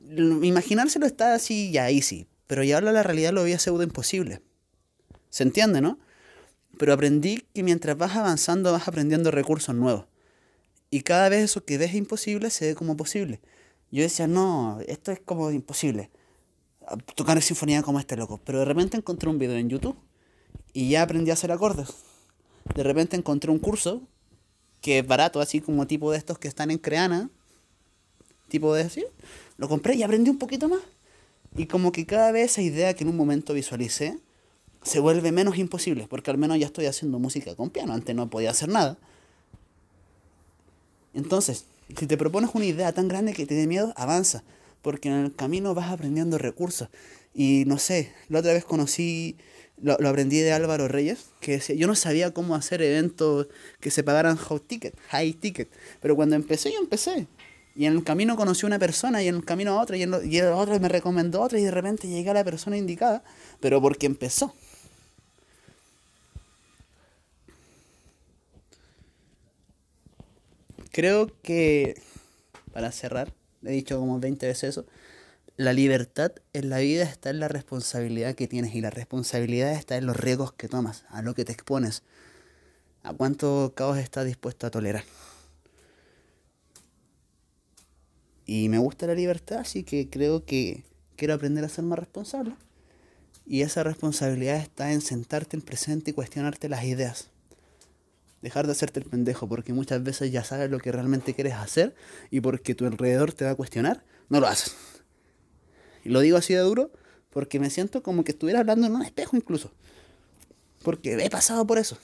imaginárselo 0.05 1.05
está 1.05 1.33
así 1.33 1.71
ya 1.71 1.89
easy. 1.89 2.27
Pero 2.45 2.63
llevarlo 2.63 2.89
a 2.89 2.93
la 2.93 3.03
realidad 3.03 3.33
lo 3.33 3.41
había 3.41 3.59
pseudo 3.59 3.83
imposible. 3.83 4.41
¿Se 5.37 5.43
entiende, 5.43 5.81
no? 5.81 5.99
Pero 6.79 6.93
aprendí 6.93 7.45
que 7.53 7.61
mientras 7.61 7.95
vas 7.95 8.15
avanzando 8.15 8.71
vas 8.71 8.87
aprendiendo 8.87 9.29
recursos 9.29 9.75
nuevos. 9.75 10.05
Y 10.89 11.01
cada 11.01 11.29
vez 11.29 11.43
eso 11.43 11.63
que 11.63 11.77
ves 11.77 11.93
imposible 11.93 12.49
se 12.49 12.65
ve 12.65 12.73
como 12.73 12.97
posible. 12.97 13.39
Yo 13.91 14.01
decía, 14.01 14.25
no, 14.25 14.79
esto 14.87 15.11
es 15.11 15.19
como 15.19 15.51
imposible. 15.51 16.09
Tocar 17.13 17.39
sinfonía 17.43 17.83
como 17.83 17.99
este 17.99 18.17
loco. 18.17 18.41
Pero 18.45 18.57
de 18.57 18.65
repente 18.65 18.97
encontré 18.97 19.29
un 19.29 19.37
video 19.37 19.57
en 19.57 19.69
YouTube 19.69 19.95
y 20.73 20.89
ya 20.89 21.03
aprendí 21.03 21.29
a 21.29 21.33
hacer 21.33 21.51
acordes. 21.51 21.89
De 22.73 22.81
repente 22.81 23.15
encontré 23.15 23.51
un 23.51 23.59
curso 23.59 24.01
que 24.81 24.97
es 24.97 25.05
barato, 25.05 25.39
así 25.39 25.61
como 25.61 25.85
tipo 25.85 26.11
de 26.11 26.17
estos 26.17 26.39
que 26.39 26.47
están 26.47 26.71
en 26.71 26.79
Creana, 26.79 27.29
tipo 28.47 28.73
de 28.73 28.81
así, 28.81 29.05
lo 29.57 29.69
compré 29.69 29.93
y 29.93 30.01
aprendí 30.01 30.31
un 30.31 30.39
poquito 30.39 30.67
más. 30.67 30.81
Y 31.55 31.67
como 31.67 31.91
que 31.91 32.07
cada 32.07 32.31
vez 32.31 32.53
esa 32.53 32.63
idea 32.63 32.95
que 32.95 33.03
en 33.03 33.11
un 33.11 33.17
momento 33.17 33.53
visualicé 33.53 34.17
se 34.87 34.99
vuelve 34.99 35.31
menos 35.31 35.57
imposible, 35.57 36.07
porque 36.09 36.31
al 36.31 36.37
menos 36.37 36.57
ya 36.59 36.65
estoy 36.65 36.85
haciendo 36.85 37.19
música 37.19 37.55
con 37.55 37.69
piano, 37.69 37.93
antes 37.93 38.15
no 38.15 38.29
podía 38.29 38.51
hacer 38.51 38.69
nada. 38.69 38.97
Entonces, 41.13 41.65
si 41.95 42.07
te 42.07 42.17
propones 42.17 42.51
una 42.53 42.65
idea 42.65 42.91
tan 42.91 43.07
grande 43.07 43.33
que 43.33 43.45
te 43.45 43.55
dé 43.55 43.67
miedo, 43.67 43.93
avanza, 43.95 44.43
porque 44.81 45.09
en 45.09 45.15
el 45.15 45.35
camino 45.35 45.73
vas 45.73 45.91
aprendiendo 45.91 46.37
recursos. 46.37 46.89
Y 47.33 47.63
no 47.67 47.77
sé, 47.77 48.11
la 48.29 48.39
otra 48.39 48.53
vez 48.53 48.65
conocí 48.65 49.37
lo, 49.81 49.97
lo, 49.99 50.09
aprendí 50.09 50.39
de 50.39 50.53
Álvaro 50.53 50.87
Reyes, 50.87 51.25
que 51.39 51.53
decía, 51.53 51.75
yo 51.75 51.87
no 51.87 51.95
sabía 51.95 52.31
cómo 52.31 52.55
hacer 52.55 52.81
eventos 52.81 53.47
que 53.79 53.91
se 53.91 54.03
pagaran 54.03 54.37
high 54.37 54.59
ticket, 54.59 54.97
high 55.09 55.33
ticket, 55.33 55.69
pero 56.01 56.15
cuando 56.15 56.35
empecé, 56.35 56.71
yo 56.71 56.79
empecé. 56.79 57.27
Y 57.75 57.85
en 57.85 57.93
el 57.93 58.03
camino 58.03 58.35
conocí 58.35 58.65
a 58.65 58.67
una 58.67 58.79
persona, 58.79 59.21
y 59.21 59.27
en 59.27 59.35
el 59.35 59.45
camino 59.45 59.73
a 59.73 59.81
otra, 59.81 59.97
y, 59.97 60.03
en 60.03 60.13
otro 60.13 60.79
me 60.79 60.89
recomendó 60.89 61.41
otra, 61.41 61.59
y 61.59 61.63
de 61.63 61.71
repente 61.71 62.07
llegué 62.07 62.31
a 62.31 62.33
la 62.33 62.43
persona 62.43 62.75
indicada, 62.75 63.23
pero 63.59 63.79
porque 63.79 64.07
empezó. 64.07 64.55
Creo 70.97 71.29
que, 71.43 72.01
para 72.73 72.91
cerrar, 72.91 73.31
he 73.63 73.69
dicho 73.69 73.99
como 73.99 74.19
20 74.19 74.47
veces 74.47 74.69
eso, 74.69 74.87
la 75.55 75.71
libertad 75.71 76.31
en 76.53 76.71
la 76.71 76.79
vida 76.79 77.03
está 77.03 77.29
en 77.29 77.39
la 77.39 77.47
responsabilidad 77.47 78.33
que 78.33 78.47
tienes 78.47 78.73
y 78.73 78.81
la 78.81 78.89
responsabilidad 78.89 79.73
está 79.73 79.95
en 79.97 80.07
los 80.07 80.17
riesgos 80.17 80.53
que 80.53 80.67
tomas, 80.67 81.05
a 81.09 81.21
lo 81.21 81.35
que 81.35 81.45
te 81.45 81.51
expones, 81.51 82.01
a 83.03 83.13
cuánto 83.13 83.73
caos 83.75 83.99
estás 83.99 84.25
dispuesto 84.25 84.65
a 84.65 84.71
tolerar. 84.71 85.03
Y 88.47 88.67
me 88.69 88.79
gusta 88.79 89.05
la 89.05 89.13
libertad, 89.13 89.59
así 89.59 89.83
que 89.83 90.09
creo 90.09 90.45
que 90.45 90.83
quiero 91.15 91.35
aprender 91.35 91.63
a 91.63 91.69
ser 91.69 91.83
más 91.83 91.99
responsable. 91.99 92.55
Y 93.45 93.61
esa 93.61 93.83
responsabilidad 93.83 94.57
está 94.57 94.91
en 94.91 95.01
sentarte 95.01 95.57
en 95.57 95.61
presente 95.61 96.09
y 96.09 96.13
cuestionarte 96.15 96.69
las 96.69 96.85
ideas. 96.85 97.29
Dejar 98.41 98.65
de 98.65 98.71
hacerte 98.71 98.99
el 98.99 99.05
pendejo, 99.05 99.47
porque 99.47 99.73
muchas 99.73 100.03
veces 100.03 100.31
ya 100.31 100.43
sabes 100.43 100.69
lo 100.69 100.79
que 100.79 100.91
realmente 100.91 101.33
quieres 101.33 101.53
hacer 101.53 101.95
y 102.29 102.41
porque 102.41 102.75
tu 102.75 102.85
alrededor 102.85 103.33
te 103.33 103.45
va 103.45 103.51
a 103.51 103.55
cuestionar, 103.55 104.03
no 104.29 104.39
lo 104.39 104.47
haces. 104.47 104.75
Y 106.03 106.09
lo 106.09 106.19
digo 106.21 106.37
así 106.37 106.53
de 106.53 106.59
duro 106.59 106.91
porque 107.31 107.59
me 107.59 107.69
siento 107.69 108.01
como 108.01 108.23
que 108.23 108.31
estuviera 108.31 108.59
hablando 108.59 108.87
en 108.87 108.95
un 108.95 109.03
espejo 109.03 109.35
incluso. 109.35 109.71
Porque 110.83 111.13
he 111.23 111.29
pasado 111.29 111.67
por 111.67 111.77
eso. 111.77 111.97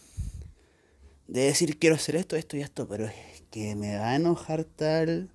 De 1.28 1.42
decir 1.42 1.80
quiero 1.80 1.96
hacer 1.96 2.16
esto, 2.16 2.36
esto 2.36 2.58
y 2.58 2.62
esto, 2.62 2.88
pero 2.88 3.06
es 3.06 3.44
que 3.50 3.76
me 3.76 3.98
va 3.98 4.12
a 4.12 4.16
enojar 4.16 4.64
tal. 4.64 5.30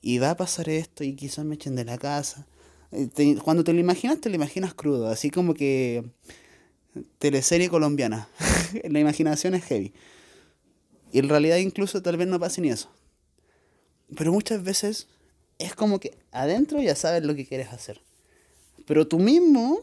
Y 0.00 0.18
va 0.18 0.30
a 0.30 0.36
pasar 0.36 0.68
esto 0.68 1.04
y 1.04 1.14
quizás 1.14 1.44
me 1.44 1.54
echen 1.54 1.74
de 1.74 1.84
la 1.84 1.98
casa. 1.98 2.46
Eh, 2.92 3.08
cuando 3.42 3.64
te 3.64 3.72
lo 3.72 3.80
imaginas, 3.80 4.20
te 4.20 4.28
lo 4.28 4.36
imaginas 4.36 4.74
crudo. 4.74 5.08
Así 5.08 5.30
como 5.30 5.54
que 5.54 6.04
teleserie 7.18 7.68
colombiana. 7.68 8.28
la 8.88 8.98
imaginación 8.98 9.54
es 9.54 9.64
heavy. 9.64 9.92
Y 11.12 11.20
en 11.20 11.28
realidad 11.28 11.56
incluso 11.56 12.02
tal 12.02 12.16
vez 12.16 12.28
no 12.28 12.38
pase 12.38 12.60
ni 12.60 12.70
eso. 12.70 12.90
Pero 14.16 14.32
muchas 14.32 14.62
veces 14.62 15.08
es 15.58 15.74
como 15.74 16.00
que 16.00 16.16
adentro 16.32 16.80
ya 16.80 16.94
sabes 16.94 17.24
lo 17.24 17.34
que 17.34 17.46
quieres 17.46 17.72
hacer. 17.72 18.00
Pero 18.86 19.06
tú 19.06 19.18
mismo, 19.18 19.80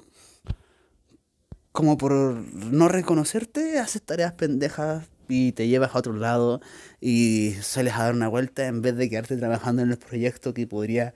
como 1.71 1.97
por 1.97 2.13
no 2.13 2.87
reconocerte, 2.87 3.79
haces 3.79 4.01
tareas 4.01 4.33
pendejas 4.33 5.05
y 5.27 5.51
te 5.51 5.67
llevas 5.67 5.95
a 5.95 5.99
otro 5.99 6.13
lado 6.13 6.61
y 7.01 7.53
sales 7.61 7.93
a 7.95 8.03
dar 8.05 8.15
una 8.15 8.27
vuelta 8.27 8.67
en 8.67 8.81
vez 8.81 8.95
de 8.95 9.09
quedarte 9.09 9.37
trabajando 9.37 9.81
en 9.81 9.91
el 9.91 9.97
proyecto 9.97 10.53
que 10.53 10.67
podría 10.67 11.13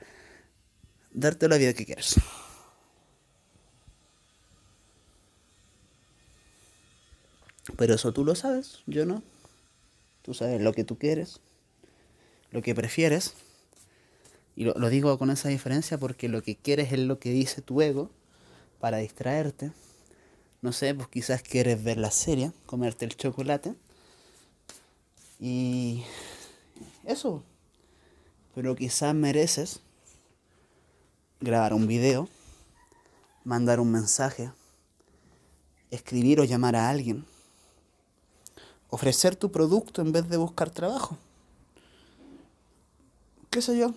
darte 1.11 1.47
la 1.47 1.57
vida 1.57 1.73
que 1.73 1.85
quieres. 1.85 2.15
Pero 7.77 7.95
eso 7.95 8.11
tú 8.11 8.25
lo 8.25 8.35
sabes, 8.35 8.79
yo 8.87 9.05
no. 9.05 9.23
Tú 10.21 10.33
sabes 10.33 10.61
lo 10.61 10.73
que 10.73 10.83
tú 10.83 10.97
quieres, 10.97 11.39
lo 12.51 12.61
que 12.61 12.75
prefieres. 12.75 13.33
Y 14.55 14.65
lo, 14.65 14.89
digo 14.89 15.17
con 15.17 15.29
esa 15.29 15.49
diferencia 15.49 15.97
porque 15.97 16.27
lo 16.27 16.43
que 16.43 16.55
quieres 16.55 16.91
es 16.91 16.99
lo 16.99 17.19
que 17.19 17.31
dice 17.31 17.61
tu 17.61 17.81
ego 17.81 18.09
para 18.79 18.97
distraerte. 18.97 19.71
No 20.61 20.73
sé, 20.73 20.93
pues 20.93 21.07
quizás 21.07 21.41
quieres 21.41 21.81
ver 21.81 21.97
la 21.97 22.11
serie, 22.11 22.51
comerte 22.65 23.05
el 23.05 23.15
chocolate. 23.15 23.75
Y 25.39 26.03
eso. 27.05 27.43
Pero 28.53 28.75
quizás 28.75 29.15
mereces 29.15 29.79
grabar 31.39 31.73
un 31.73 31.87
video, 31.87 32.27
mandar 33.45 33.79
un 33.79 33.91
mensaje, 33.91 34.51
escribir 35.89 36.41
o 36.41 36.43
llamar 36.43 36.75
a 36.75 36.89
alguien, 36.89 37.25
ofrecer 38.89 39.35
tu 39.35 39.51
producto 39.51 40.01
en 40.01 40.11
vez 40.11 40.27
de 40.29 40.37
buscar 40.37 40.69
trabajo. 40.69 41.17
¿Qué 43.49 43.61
sé 43.61 43.77
yo? 43.77 43.93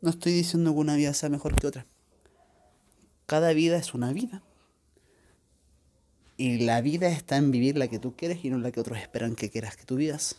No 0.00 0.10
estoy 0.10 0.32
diciendo 0.32 0.72
que 0.72 0.78
una 0.78 0.96
vida 0.96 1.14
sea 1.14 1.28
mejor 1.28 1.58
que 1.58 1.66
otra. 1.66 1.86
Cada 3.26 3.52
vida 3.52 3.76
es 3.76 3.94
una 3.94 4.12
vida. 4.12 4.42
Y 6.36 6.58
la 6.58 6.80
vida 6.80 7.08
está 7.08 7.36
en 7.36 7.50
vivir 7.50 7.78
la 7.78 7.88
que 7.88 7.98
tú 7.98 8.14
quieres 8.16 8.44
y 8.44 8.50
no 8.50 8.58
la 8.58 8.70
que 8.70 8.80
otros 8.80 8.98
esperan 8.98 9.36
que 9.36 9.50
quieras 9.50 9.76
que 9.76 9.84
tú 9.84 9.96
vivas. 9.96 10.36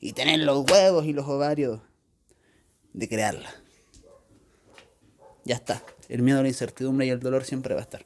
Y 0.00 0.12
tener 0.12 0.40
los 0.40 0.68
huevos 0.70 1.04
y 1.04 1.12
los 1.12 1.28
ovarios 1.28 1.80
de 2.92 3.08
crearla. 3.08 3.50
Ya 5.44 5.56
está. 5.56 5.82
El 6.08 6.22
miedo 6.22 6.42
la 6.42 6.48
incertidumbre 6.48 7.06
y 7.06 7.10
el 7.10 7.20
dolor 7.20 7.44
siempre 7.44 7.74
va 7.74 7.80
a 7.80 7.84
estar. 7.84 8.04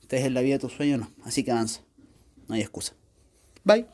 Estés 0.00 0.24
en 0.24 0.34
la 0.34 0.40
vida 0.40 0.54
de 0.54 0.60
tu 0.60 0.68
sueño 0.68 0.96
no. 0.96 1.10
Así 1.24 1.44
que 1.44 1.52
avanza. 1.52 1.82
No 2.52 2.56
hay 2.56 2.60
excusa. 2.60 2.92
Bye. 3.64 3.86